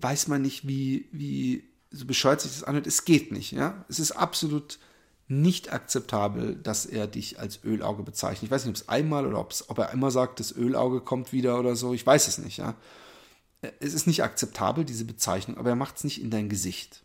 [0.00, 2.86] weiß man nicht, wie, wie so bescheuert sich das anhört.
[2.86, 3.86] Es geht nicht, ja.
[3.88, 4.78] Es ist absolut
[5.26, 8.42] nicht akzeptabel, dass er dich als Ölauge bezeichnet.
[8.42, 11.58] Ich weiß nicht, ob es einmal oder ob er immer sagt, das Ölauge kommt wieder
[11.58, 11.94] oder so.
[11.94, 12.76] Ich weiß es nicht, ja
[13.80, 17.04] es ist nicht akzeptabel, diese Bezeichnung, aber er macht es nicht in dein Gesicht.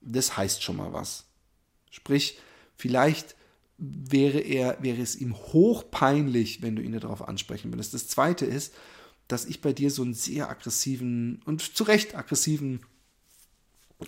[0.00, 1.26] Das heißt schon mal was.
[1.90, 2.38] Sprich,
[2.76, 3.36] vielleicht
[3.78, 7.94] wäre er, wäre es ihm hochpeinlich, wenn du ihn darauf ansprechen würdest.
[7.94, 8.74] Das zweite ist,
[9.28, 12.80] dass ich bei dir so einen sehr aggressiven und zu Recht aggressiven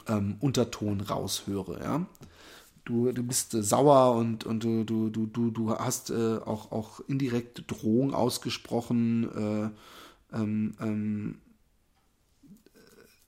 [0.08, 2.06] ähm, Unterton raushöre, ja.
[2.84, 7.00] Du, du bist äh, sauer und, und du, du, du, du hast äh, auch, auch
[7.06, 9.30] indirekt Drohung ausgesprochen,
[10.32, 11.38] äh, ähm, ähm,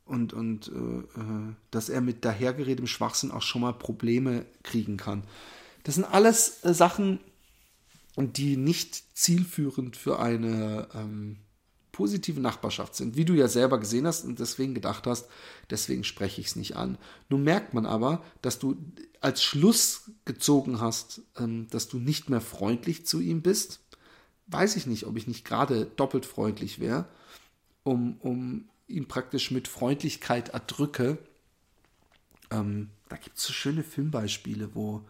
[0.04, 5.24] und, und äh, äh, dass er mit dahergeredem Schwachsinn auch schon mal Probleme kriegen kann.
[5.84, 7.20] Das sind alles äh, Sachen,
[8.16, 11.36] die nicht zielführend für eine ähm,
[11.94, 15.28] positive Nachbarschaft sind, wie du ja selber gesehen hast und deswegen gedacht hast,
[15.70, 16.98] deswegen spreche ich es nicht an.
[17.28, 18.76] Nun merkt man aber, dass du
[19.20, 23.80] als Schluss gezogen hast, ähm, dass du nicht mehr freundlich zu ihm bist.
[24.48, 27.06] Weiß ich nicht, ob ich nicht gerade doppelt freundlich wäre,
[27.84, 31.18] um, um ihn praktisch mit Freundlichkeit erdrücke.
[32.50, 35.02] Ähm, da gibt es so schöne Filmbeispiele, wo,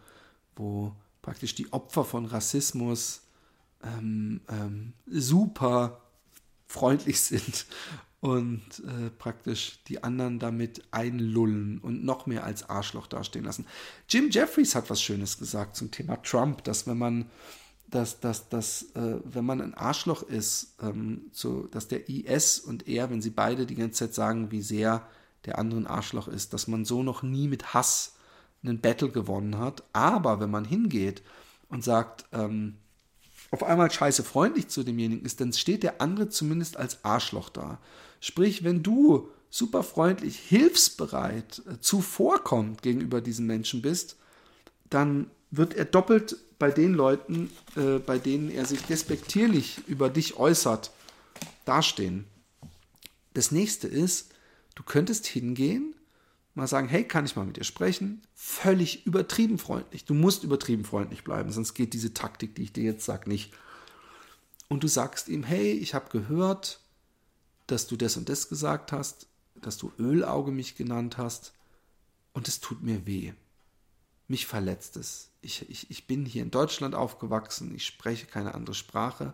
[0.55, 3.21] wo praktisch die Opfer von Rassismus
[3.83, 6.01] ähm, ähm, super
[6.67, 7.65] freundlich sind
[8.21, 13.65] und äh, praktisch die anderen damit einlullen und noch mehr als Arschloch dastehen lassen.
[14.09, 17.29] Jim Jeffries hat was Schönes gesagt zum Thema Trump, dass wenn man
[17.87, 22.87] dass, dass, dass äh, wenn man ein Arschloch ist, ähm, so, dass der IS und
[22.87, 25.07] er, wenn sie beide die ganze Zeit sagen, wie sehr
[25.45, 28.15] der andere ein Arschloch ist, dass man so noch nie mit Hass
[28.63, 29.83] einen Battle gewonnen hat.
[29.93, 31.21] Aber wenn man hingeht
[31.69, 32.77] und sagt, ähm,
[33.51, 37.79] auf einmal scheiße freundlich zu demjenigen ist, dann steht der andere zumindest als Arschloch da.
[38.19, 44.17] Sprich, wenn du super freundlich, hilfsbereit, äh, zuvorkommend gegenüber diesen Menschen bist,
[44.89, 50.37] dann wird er doppelt bei den Leuten, äh, bei denen er sich despektierlich über dich
[50.37, 50.91] äußert,
[51.65, 52.25] dastehen.
[53.33, 54.33] Das nächste ist,
[54.75, 55.95] du könntest hingehen
[56.55, 58.21] mal sagen, hey, kann ich mal mit dir sprechen?
[58.33, 60.05] Völlig übertrieben freundlich.
[60.05, 63.53] Du musst übertrieben freundlich bleiben, sonst geht diese Taktik, die ich dir jetzt sage, nicht.
[64.69, 66.79] Und du sagst ihm, hey, ich habe gehört,
[67.67, 71.53] dass du das und das gesagt hast, dass du Ölauge mich genannt hast
[72.33, 73.33] und es tut mir weh.
[74.27, 75.29] Mich verletzt es.
[75.45, 79.33] Ich, ich, ich bin hier in Deutschland aufgewachsen, ich spreche keine andere Sprache.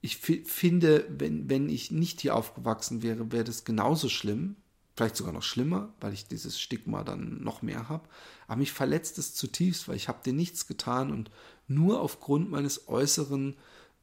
[0.00, 4.56] Ich finde, wenn, wenn ich nicht hier aufgewachsen wäre, wäre das genauso schlimm
[4.94, 8.08] vielleicht sogar noch schlimmer, weil ich dieses Stigma dann noch mehr habe.
[8.46, 11.30] Aber mich verletzt es zutiefst, weil ich habe dir nichts getan und
[11.66, 13.56] nur aufgrund meines Äußeren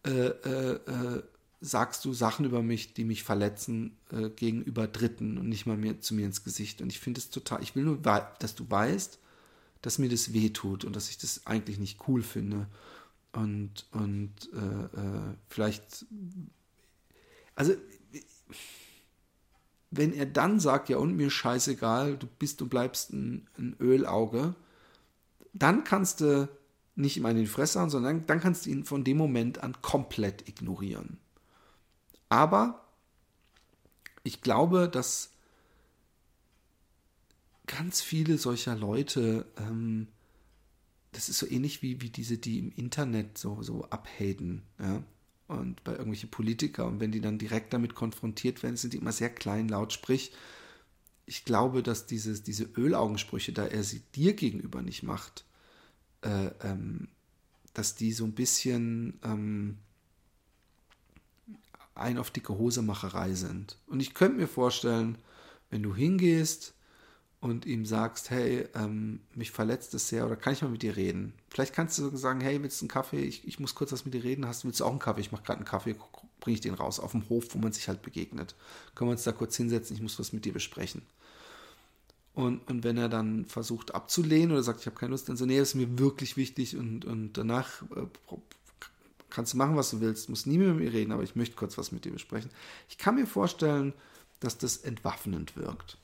[0.05, 1.23] äh, äh, äh,
[1.61, 5.99] sagst du Sachen über mich, die mich verletzen äh, gegenüber Dritten und nicht mal mir,
[5.99, 6.81] zu mir ins Gesicht.
[6.81, 9.19] Und ich finde es total, ich will nur, dass du weißt,
[9.81, 12.67] dass mir das weh tut und dass ich das eigentlich nicht cool finde.
[13.31, 16.05] Und, und äh, äh, vielleicht,
[17.55, 17.73] also
[19.91, 24.55] wenn er dann sagt, ja und mir scheißegal, du bist und bleibst ein, ein Ölauge,
[25.53, 26.49] dann kannst du
[26.95, 29.81] nicht immer in den Fresse hauen, sondern dann kannst du ihn von dem Moment an
[29.81, 31.17] komplett ignorieren.
[32.27, 32.85] Aber
[34.23, 35.31] ich glaube, dass
[37.77, 40.07] ganz viele solcher Leute, ähm,
[41.11, 45.03] das ist so ähnlich wie, wie diese, die im Internet so, so abhaten, ja
[45.49, 46.85] und bei irgendwelchen Politiker.
[46.85, 49.91] Und wenn die dann direkt damit konfrontiert werden, sind die immer sehr kleinlaut.
[49.91, 50.31] Sprich,
[51.25, 55.45] ich glaube, dass dieses, diese Ölaugensprüche, da er sie dir gegenüber nicht macht,
[56.21, 57.07] äh, ähm,
[57.73, 59.79] dass die so ein bisschen ähm,
[61.95, 63.79] ein auf dicke Hosemacherei sind.
[63.87, 65.17] Und ich könnte mir vorstellen,
[65.71, 66.75] wenn du hingehst
[67.41, 70.97] und ihm sagst, hey, ähm, mich verletzt es sehr oder kann ich mal mit dir
[70.97, 71.33] reden?
[71.49, 73.21] Vielleicht kannst du sagen, hey, willst du einen Kaffee?
[73.21, 74.45] Ich, ich muss kurz was mit dir reden.
[74.45, 75.21] Hast, willst du auch einen Kaffee?
[75.21, 75.95] Ich mache gerade einen Kaffee,
[76.41, 78.55] bringe ich den raus auf dem Hof, wo man sich halt begegnet.
[78.93, 79.95] Können wir uns da kurz hinsetzen?
[79.95, 81.01] Ich muss was mit dir besprechen.
[82.33, 85.45] Und, und wenn er dann versucht abzulehnen oder sagt, ich habe keine Lust, dann so,
[85.45, 88.05] nee, das ist mir wirklich wichtig und, und danach äh,
[89.29, 91.55] kannst du machen, was du willst, musst nie mehr mit mir reden, aber ich möchte
[91.55, 92.51] kurz was mit dir besprechen.
[92.87, 93.93] Ich kann mir vorstellen,
[94.39, 95.97] dass das entwaffnend wirkt.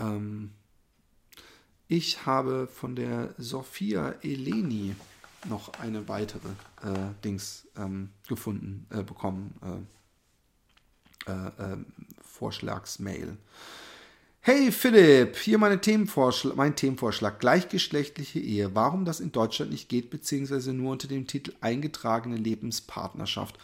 [0.00, 0.50] Ähm,
[1.88, 4.94] ich habe von der Sophia Eleni
[5.48, 6.48] noch eine weitere
[6.82, 9.54] äh, Dings ähm, gefunden, äh, bekommen.
[11.26, 11.86] Äh, äh ähm,
[12.22, 13.36] Vorschlagsmail.
[14.42, 17.40] Hey Philipp, hier meine Themenvorschlag, mein Themenvorschlag.
[17.40, 18.74] Gleichgeschlechtliche Ehe.
[18.74, 23.58] Warum das in Deutschland nicht geht, beziehungsweise nur unter dem Titel eingetragene Lebenspartnerschaft.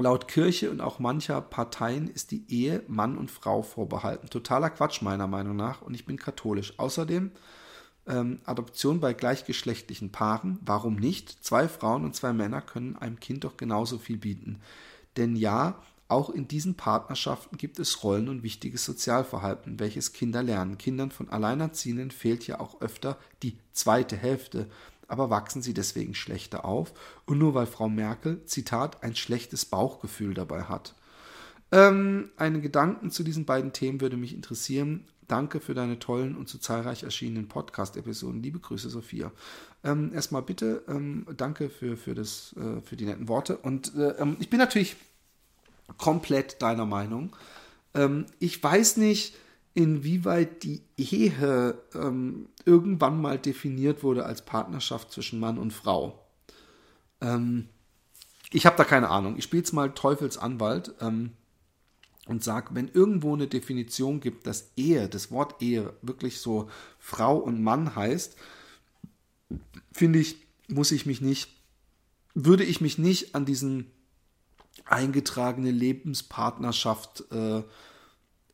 [0.00, 4.30] Laut Kirche und auch mancher Parteien ist die Ehe Mann und Frau vorbehalten.
[4.30, 6.78] Totaler Quatsch meiner Meinung nach und ich bin katholisch.
[6.78, 7.30] Außerdem
[8.06, 10.58] ähm, Adoption bei gleichgeschlechtlichen Paaren.
[10.62, 11.44] Warum nicht?
[11.44, 14.60] Zwei Frauen und zwei Männer können einem Kind doch genauso viel bieten.
[15.16, 20.76] Denn ja, auch in diesen Partnerschaften gibt es Rollen und wichtiges Sozialverhalten, welches Kinder lernen.
[20.76, 24.68] Kindern von Alleinerziehenden fehlt ja auch öfter die zweite Hälfte
[25.10, 26.92] aber wachsen sie deswegen schlechter auf
[27.26, 30.94] und nur weil Frau Merkel, Zitat, ein schlechtes Bauchgefühl dabei hat.
[31.72, 35.06] Ähm, eine Gedanken zu diesen beiden Themen würde mich interessieren.
[35.28, 38.42] Danke für deine tollen und zu zahlreich erschienenen Podcast-Episoden.
[38.42, 39.30] Liebe Grüße, Sophia.
[39.84, 43.56] Ähm, erstmal bitte, ähm, danke für, für, das, äh, für die netten Worte.
[43.56, 44.96] Und äh, ähm, ich bin natürlich
[45.96, 47.36] komplett deiner Meinung.
[47.94, 49.36] Ähm, ich weiß nicht,
[49.74, 56.26] inwieweit die Ehe ähm, irgendwann mal definiert wurde als Partnerschaft zwischen Mann und Frau.
[57.20, 57.68] Ähm,
[58.52, 59.36] ich habe da keine Ahnung.
[59.36, 61.32] Ich spiele jetzt mal Teufelsanwalt ähm,
[62.26, 66.68] und sage, wenn irgendwo eine Definition gibt, dass Ehe, das Wort Ehe wirklich so
[66.98, 68.36] Frau und Mann heißt,
[69.92, 70.36] finde ich,
[70.68, 71.50] muss ich mich nicht,
[72.34, 73.90] würde ich mich nicht an diesen
[74.84, 77.62] eingetragene Lebenspartnerschaft äh,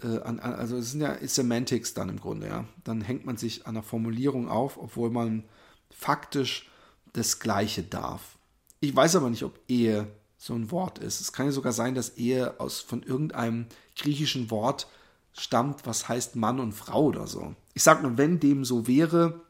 [0.02, 2.64] äh, an, also es sind ja Semantics dann im Grunde, ja.
[2.84, 5.44] Dann hängt man sich an der Formulierung auf, obwohl man
[5.90, 6.70] faktisch
[7.12, 8.36] das Gleiche darf.
[8.80, 10.06] Ich weiß aber nicht, ob Ehe
[10.38, 11.20] so ein Wort ist.
[11.20, 13.66] Es kann ja sogar sein, dass Ehe aus von irgendeinem
[13.96, 14.86] griechischen Wort
[15.32, 17.54] stammt, was heißt Mann und Frau oder so.
[17.74, 19.40] Ich sag nur, wenn dem so wäre,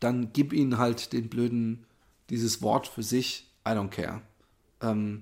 [0.00, 1.86] dann gib ihnen halt den blöden,
[2.30, 4.20] dieses Wort für sich, I don't care.
[4.80, 5.20] Ähm,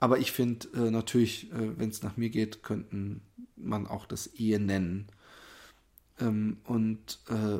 [0.00, 3.20] aber ich finde äh, natürlich, äh, wenn es nach mir geht, könnten
[3.56, 5.06] man auch das Ehe nennen.
[6.18, 7.58] Ähm, und äh,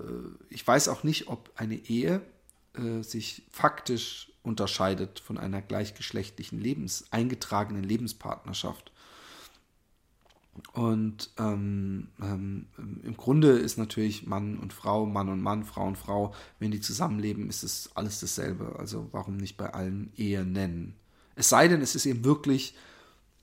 [0.49, 2.23] ich weiß auch nicht, ob eine Ehe
[2.75, 8.91] äh, sich faktisch unterscheidet von einer gleichgeschlechtlichen Lebens, eingetragenen Lebenspartnerschaft.
[10.73, 12.67] Und ähm, ähm,
[13.03, 16.81] im Grunde ist natürlich Mann und Frau, Mann und Mann, Frau und Frau, wenn die
[16.81, 18.77] zusammenleben, ist es alles dasselbe.
[18.79, 21.00] Also warum nicht bei allen Ehe nennen?
[21.37, 22.75] Es sei denn, es ist eben wirklich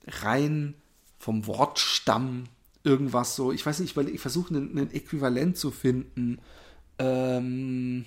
[0.06, 0.74] rein
[1.18, 2.44] vom Wortstamm
[2.84, 6.40] irgendwas so, ich weiß nicht, weil ich versuche ein Äquivalent zu finden,
[6.98, 8.04] ähm,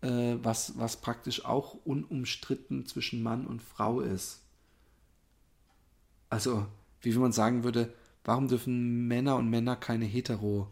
[0.00, 4.40] äh, was, was praktisch auch unumstritten zwischen Mann und Frau ist.
[6.30, 6.66] Also,
[7.00, 7.92] wie wenn man sagen würde,
[8.24, 10.68] warum dürfen Männer und Männer keine hetero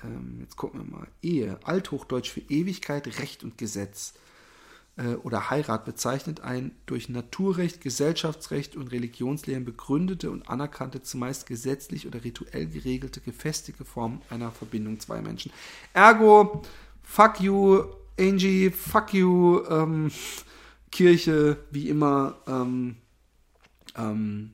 [0.04, 1.08] Ähm, jetzt gucken wir mal.
[1.22, 4.16] Ehe, Althochdeutsch für Ewigkeit, Recht und Gesetz
[5.24, 12.24] oder Heirat bezeichnet ein durch Naturrecht, Gesellschaftsrecht und Religionslehren begründete und anerkannte, zumeist gesetzlich oder
[12.24, 15.52] rituell geregelte, gefestigte Form einer Verbindung zweier Menschen.
[15.94, 16.62] Ergo,
[17.02, 17.86] fuck you,
[18.20, 20.12] Angie, fuck you, ähm,
[20.92, 22.98] Kirche, wie immer, ähm,
[23.98, 24.52] ähm,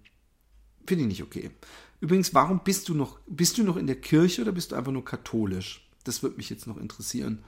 [0.88, 1.52] finde ich nicht okay.
[2.00, 4.94] Übrigens, warum bist du noch, bist du noch in der Kirche oder bist du einfach
[4.94, 5.86] nur katholisch?
[6.06, 7.44] Das würde mich jetzt noch interessieren.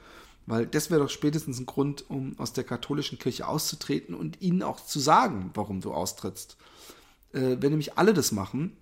[0.45, 4.63] Weil das wäre doch spätestens ein Grund, um aus der katholischen Kirche auszutreten und ihnen
[4.63, 6.57] auch zu sagen, warum du austrittst.
[7.33, 8.75] Äh, wenn nämlich alle das machen,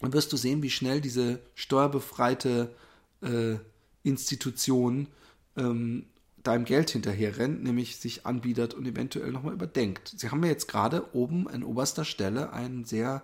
[0.00, 2.74] dann wirst du sehen, wie schnell diese steuerbefreite
[3.22, 3.56] äh,
[4.02, 5.08] Institution
[5.56, 6.06] ähm,
[6.42, 10.14] deinem Geld hinterher rennt, nämlich sich anbietet und eventuell nochmal überdenkt.
[10.16, 13.22] Sie haben ja jetzt gerade oben an oberster Stelle einen sehr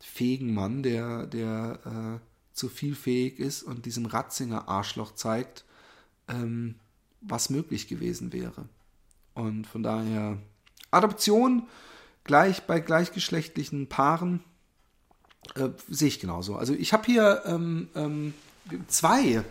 [0.00, 5.64] fähigen Mann, der, der äh, zu viel fähig ist und diesem Ratzinger Arschloch zeigt,
[6.28, 6.76] ähm,
[7.26, 8.68] was möglich gewesen wäre.
[9.34, 10.38] Und von daher
[10.90, 11.68] Adoption
[12.22, 14.42] gleich bei gleichgeschlechtlichen Paaren
[15.56, 16.56] äh, sehe ich genauso.
[16.56, 18.34] Also ich habe hier ähm, ähm,
[18.88, 19.44] zwei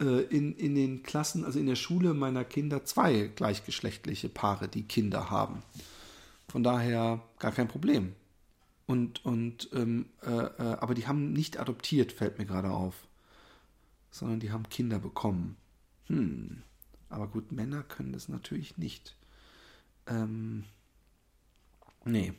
[0.00, 4.82] äh, in, in den Klassen, also in der Schule meiner Kinder, zwei gleichgeschlechtliche Paare, die
[4.82, 5.62] Kinder haben.
[6.48, 8.14] Von daher gar kein Problem.
[8.86, 12.94] Und, und ähm, äh, äh aber die haben nicht adoptiert, fällt mir gerade auf.
[14.10, 15.56] Sondern die haben Kinder bekommen.
[16.06, 16.62] Hm.
[17.08, 19.16] Aber gut, Männer können das natürlich nicht.
[20.06, 20.64] Ähm,
[22.04, 22.32] nee.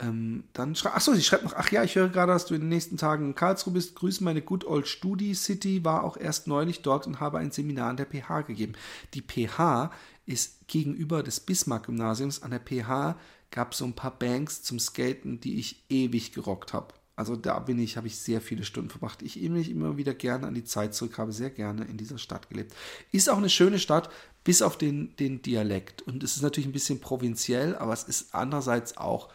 [0.00, 2.62] Ähm, dann schreibt, achso, sie schreibt noch, ach ja, ich höre gerade, dass du in
[2.62, 3.94] den nächsten Tagen in Karlsruhe bist.
[3.94, 7.90] Grüß meine Good Old Studi City, war auch erst neulich dort und habe ein Seminar
[7.90, 8.74] an der PH gegeben.
[9.14, 9.92] Die PH
[10.26, 12.42] ist gegenüber des Bismarck-Gymnasiums.
[12.42, 13.16] An der PH
[13.50, 16.94] gab es so ein paar Banks zum Skaten, die ich ewig gerockt habe.
[17.16, 19.22] Also da bin ich, habe ich sehr viele Stunden verbracht.
[19.22, 22.18] Ich erinnere mich immer wieder gerne an die Zeit zurück, habe sehr gerne in dieser
[22.18, 22.74] Stadt gelebt.
[23.12, 24.10] Ist auch eine schöne Stadt,
[24.42, 26.02] bis auf den, den Dialekt.
[26.02, 29.28] Und es ist natürlich ein bisschen provinziell, aber es ist andererseits auch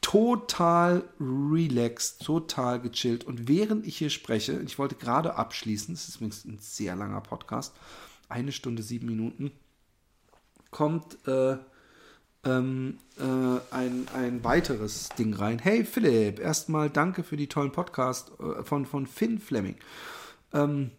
[0.00, 3.24] total relaxed, total gechillt.
[3.24, 7.20] Und während ich hier spreche, ich wollte gerade abschließen, es ist übrigens ein sehr langer
[7.20, 7.74] Podcast,
[8.28, 9.52] eine Stunde, sieben Minuten,
[10.70, 11.58] kommt äh,
[12.44, 15.58] ähm, äh, ein, ein weiteres Ding rein.
[15.58, 19.76] Hey Philipp, erstmal danke für die tollen Podcast äh, von, von Finn Fleming.
[20.52, 20.90] Ähm,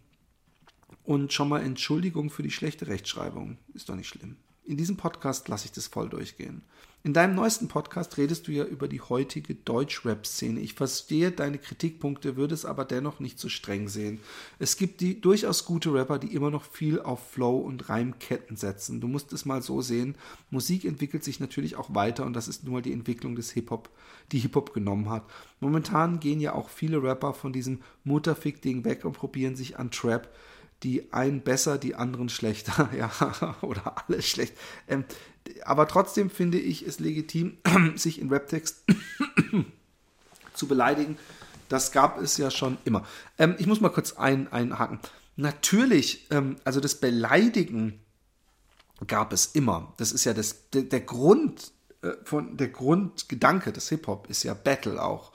[1.04, 3.58] und schon mal Entschuldigung für die schlechte Rechtschreibung.
[3.74, 4.36] Ist doch nicht schlimm.
[4.64, 6.62] In diesem Podcast lasse ich das voll durchgehen.
[7.04, 10.60] In deinem neuesten Podcast redest du ja über die heutige Deutsch-Rap-Szene.
[10.60, 14.20] Ich verstehe deine Kritikpunkte, würde es aber dennoch nicht so streng sehen.
[14.60, 19.00] Es gibt die durchaus gute Rapper, die immer noch viel auf Flow und Reimketten setzen.
[19.00, 20.14] Du musst es mal so sehen.
[20.50, 23.90] Musik entwickelt sich natürlich auch weiter und das ist nur die Entwicklung des Hip-Hop,
[24.30, 25.24] die Hip-Hop genommen hat.
[25.58, 30.32] Momentan gehen ja auch viele Rapper von diesem Mutterfick-Ding weg und probieren sich an Trap
[30.82, 33.10] die einen besser, die anderen schlechter, ja,
[33.62, 34.54] oder alle schlecht.
[34.88, 35.04] Ähm,
[35.64, 37.58] aber trotzdem finde ich es legitim,
[37.96, 38.84] sich in Webtext
[40.54, 41.16] zu beleidigen.
[41.68, 43.06] Das gab es ja schon immer.
[43.38, 45.00] Ähm, ich muss mal kurz ein, einhaken.
[45.36, 48.00] Natürlich, ähm, also das Beleidigen
[49.06, 49.94] gab es immer.
[49.96, 54.54] Das ist ja das, der, der Grund, äh, von, der Grundgedanke des Hip-Hop ist ja
[54.54, 55.32] Battle auch.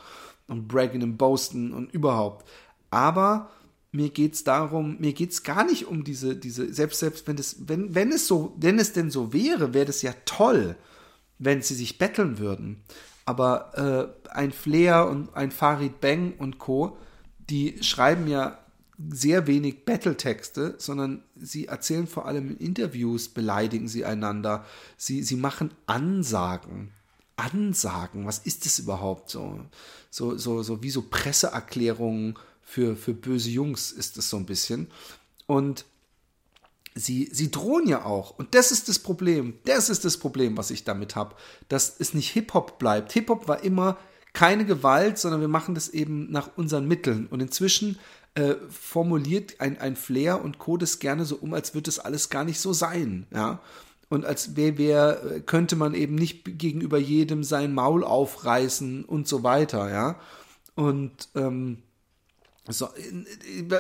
[0.48, 2.48] Und Bragging und Boasten und überhaupt.
[2.90, 3.50] Aber
[3.92, 7.38] mir geht es darum, mir geht es gar nicht um diese, diese, selbst, selbst wenn
[7.38, 10.76] es, wenn, wenn es so, wenn es denn so wäre, wäre das ja toll,
[11.40, 12.82] wenn sie sich betteln würden.
[13.26, 16.98] Aber äh, ein Flair und ein Farid Bang und Co.,
[17.50, 18.60] die schreiben ja
[19.10, 24.66] sehr wenig Battle-Texte, sondern sie erzählen vor allem in Interviews, beleidigen sie einander,
[24.98, 26.92] sie, sie machen Ansagen.
[27.36, 29.60] Ansagen, was ist das überhaupt so?
[30.10, 32.36] So, so, so wie so Presseerklärungen
[32.68, 34.88] für, für böse Jungs ist es so ein bisschen.
[35.46, 35.86] Und
[36.96, 38.38] sie, sie drohen ja auch.
[38.38, 39.54] Und das ist das Problem.
[39.64, 41.36] Das ist das Problem, was ich damit habe.
[41.70, 43.14] Dass es nicht Hip-Hop bleibt.
[43.14, 43.98] Hip-Hop war immer
[44.34, 47.28] keine Gewalt, sondern wir machen das eben nach unseren Mitteln.
[47.28, 48.00] Und inzwischen
[48.36, 50.76] äh, formuliert ein, ein Flair und Co.
[50.76, 53.28] das gerne so um, als würde es alles gar nicht so sein.
[53.34, 53.62] Ja.
[54.10, 59.44] Und als wer, wer könnte man eben nicht gegenüber jedem sein Maul aufreißen und so
[59.44, 60.20] weiter, ja.
[60.76, 61.78] Und ähm,
[62.70, 62.90] so,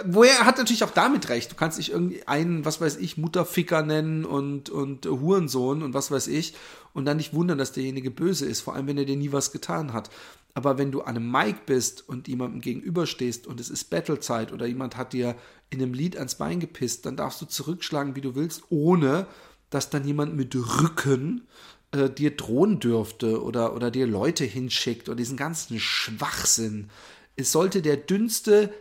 [0.06, 1.52] woher hat natürlich auch damit recht.
[1.52, 6.10] Du kannst dich irgendwie einen, was weiß ich, Mutterficker nennen und, und Hurensohn und was
[6.10, 6.54] weiß ich
[6.94, 9.52] und dann nicht wundern, dass derjenige böse ist, vor allem wenn er dir nie was
[9.52, 10.10] getan hat.
[10.54, 14.66] Aber wenn du an einem Mic bist und jemandem gegenüberstehst und es ist Battlezeit oder
[14.66, 15.36] jemand hat dir
[15.70, 19.28] in einem Lied ans Bein gepisst, dann darfst du zurückschlagen, wie du willst, ohne
[19.70, 21.46] dass dann jemand mit Rücken
[21.92, 26.90] äh, dir drohen dürfte oder, oder dir Leute hinschickt oder diesen ganzen Schwachsinn
[27.38, 28.74] es sollte der dünnste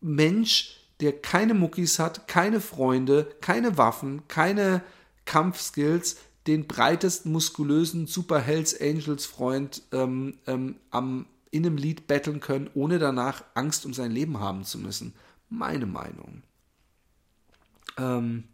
[0.00, 4.82] Mensch, der keine Muckis hat, keine Freunde, keine Waffen, keine
[5.24, 12.40] Kampfskills, den breitesten, muskulösen Super Hells Angels Freund ähm, ähm, am, in einem Lied betteln
[12.40, 15.14] können, ohne danach Angst um sein Leben haben zu müssen.
[15.48, 16.42] Meine Meinung.
[17.98, 18.44] Ähm,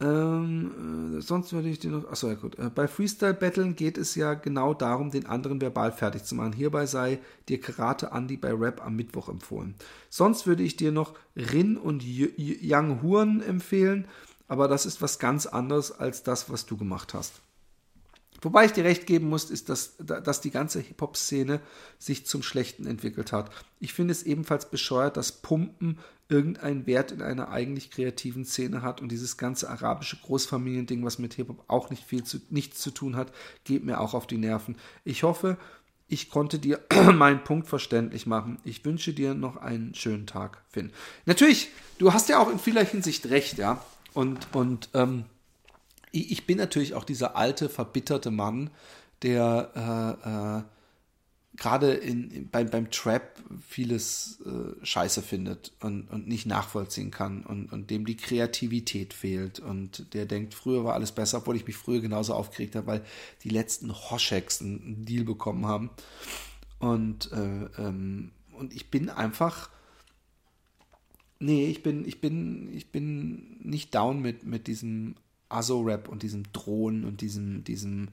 [0.00, 2.10] ähm, äh, sonst würde ich dir noch.
[2.10, 2.58] Achso, ja gut.
[2.58, 6.54] Äh, bei Freestyle-Battlen geht es ja genau darum, den anderen verbal fertig zu machen.
[6.54, 7.18] Hierbei sei
[7.48, 9.74] dir Karate Andy bei Rap am Mittwoch empfohlen.
[10.08, 14.08] Sonst würde ich dir noch Rin und Young Huren empfehlen,
[14.48, 17.42] aber das ist was ganz anderes als das, was du gemacht hast.
[18.42, 21.60] Wobei ich dir recht geben muss, ist, dass, dass die ganze Hip-Hop-Szene
[21.98, 23.50] sich zum Schlechten entwickelt hat.
[23.80, 25.98] Ich finde es ebenfalls bescheuert, dass Pumpen
[26.30, 31.34] irgendeinen Wert in einer eigentlich kreativen Szene hat und dieses ganze arabische Großfamiliending, was mit
[31.34, 33.32] Hip-Hop auch nicht viel zu, nichts zu tun hat,
[33.64, 34.76] geht mir auch auf die Nerven.
[35.04, 35.58] Ich hoffe,
[36.08, 36.80] ich konnte dir
[37.12, 38.58] meinen Punkt verständlich machen.
[38.64, 40.92] Ich wünsche dir noch einen schönen Tag, Finn.
[41.26, 43.84] Natürlich, du hast ja auch in vieler Hinsicht recht, ja.
[44.12, 45.24] Und, und ähm,
[46.12, 48.70] ich bin natürlich auch dieser alte, verbitterte Mann,
[49.22, 50.62] der äh, äh,
[51.60, 53.38] gerade in, beim, beim Trap
[53.68, 59.60] vieles äh, scheiße findet und, und nicht nachvollziehen kann und, und dem die Kreativität fehlt
[59.60, 63.04] und der denkt, früher war alles besser, obwohl ich mich früher genauso aufgeregt habe, weil
[63.44, 65.90] die letzten Hoscheks einen Deal bekommen haben.
[66.78, 69.68] Und, äh, ähm, und ich bin einfach.
[71.40, 75.14] Nee, ich bin, ich bin, ich bin nicht down mit, mit diesem
[75.50, 78.08] Aso-Rap und diesem Drohen und diesem, diesem,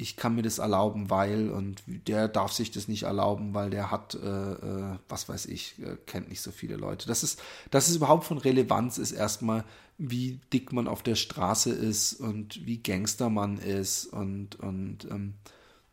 [0.00, 3.90] ich kann mir das erlauben, weil und der darf sich das nicht erlauben, weil der
[3.90, 7.08] hat, äh, äh, was weiß ich, äh, kennt nicht so viele Leute.
[7.08, 7.40] Das ist,
[7.72, 9.64] das ist überhaupt von Relevanz ist erstmal,
[9.98, 15.34] wie dick man auf der Straße ist und wie Gangster man ist und, und ähm,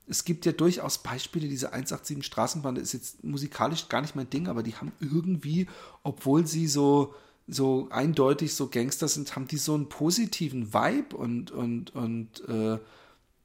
[0.05, 4.47] es gibt ja durchaus Beispiele, diese 187 Straßenbahn ist jetzt musikalisch gar nicht mein Ding,
[4.47, 5.65] aber die haben irgendwie,
[6.03, 7.15] obwohl sie so,
[7.47, 12.77] so eindeutig so Gangster sind, haben die so einen positiven Vibe und, und, und äh,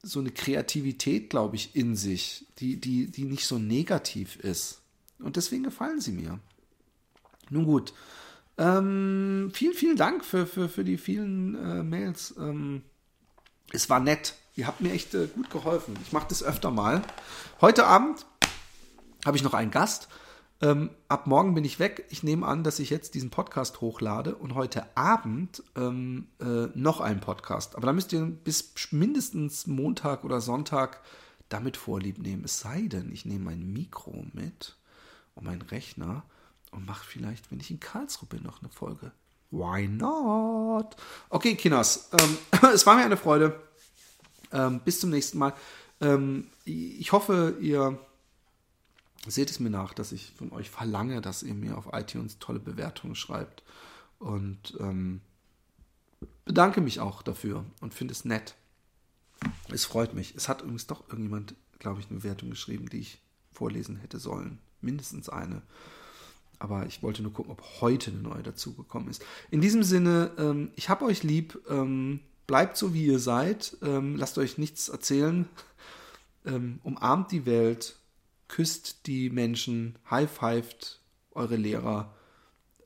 [0.02, 4.80] so eine Kreativität, glaube ich, in sich, die, die, die nicht so negativ ist.
[5.18, 6.38] Und deswegen gefallen sie mir.
[7.50, 7.92] Nun gut.
[8.56, 12.34] Ähm, vielen, vielen Dank für, für, für die vielen äh, Mails.
[12.38, 12.82] Ähm,
[13.72, 14.34] es war nett.
[14.56, 15.96] Ihr habt mir echt äh, gut geholfen.
[16.04, 17.02] Ich mache das öfter mal.
[17.60, 18.26] Heute Abend
[19.24, 20.08] habe ich noch einen Gast.
[20.62, 22.04] Ähm, ab morgen bin ich weg.
[22.10, 27.00] Ich nehme an, dass ich jetzt diesen Podcast hochlade und heute Abend ähm, äh, noch
[27.00, 27.76] einen Podcast.
[27.76, 31.00] Aber da müsst ihr bis mindestens Montag oder Sonntag
[31.48, 32.44] damit vorlieb nehmen.
[32.44, 34.76] Es sei denn, ich nehme mein Mikro mit
[35.34, 36.24] und meinen Rechner
[36.72, 39.12] und mache vielleicht, wenn ich in Karlsruhe bin, noch eine Folge.
[39.50, 40.94] Why not?
[41.30, 42.38] Okay, Kinas, ähm,
[42.74, 43.58] es war mir eine Freude.
[44.52, 45.54] Ähm, bis zum nächsten Mal.
[46.02, 47.98] Ähm, ich hoffe, ihr
[49.26, 52.58] seht es mir nach, dass ich von euch verlange, dass ihr mir auf iTunes tolle
[52.58, 53.62] Bewertungen schreibt.
[54.18, 55.20] Und ähm,
[56.44, 58.54] bedanke mich auch dafür und finde es nett.
[59.70, 60.34] Es freut mich.
[60.34, 63.20] Es hat übrigens doch irgendjemand, glaube ich, eine Bewertung geschrieben, die ich
[63.52, 64.58] vorlesen hätte sollen.
[64.80, 65.62] Mindestens eine.
[66.58, 69.24] Aber ich wollte nur gucken, ob heute eine neue dazugekommen ist.
[69.50, 71.58] In diesem Sinne, ähm, ich habe euch lieb.
[71.68, 73.76] Ähm, bleibt so, wie ihr seid.
[73.80, 75.48] Ähm, lasst euch nichts erzählen.
[76.44, 77.96] Ähm, umarmt die Welt
[78.50, 81.00] küsst die Menschen, high-fived
[81.30, 82.12] eure Lehrer,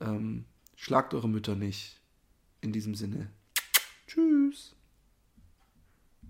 [0.00, 0.44] ähm,
[0.76, 2.00] schlagt eure Mütter nicht.
[2.60, 3.30] In diesem Sinne.
[4.06, 4.73] Tschüss.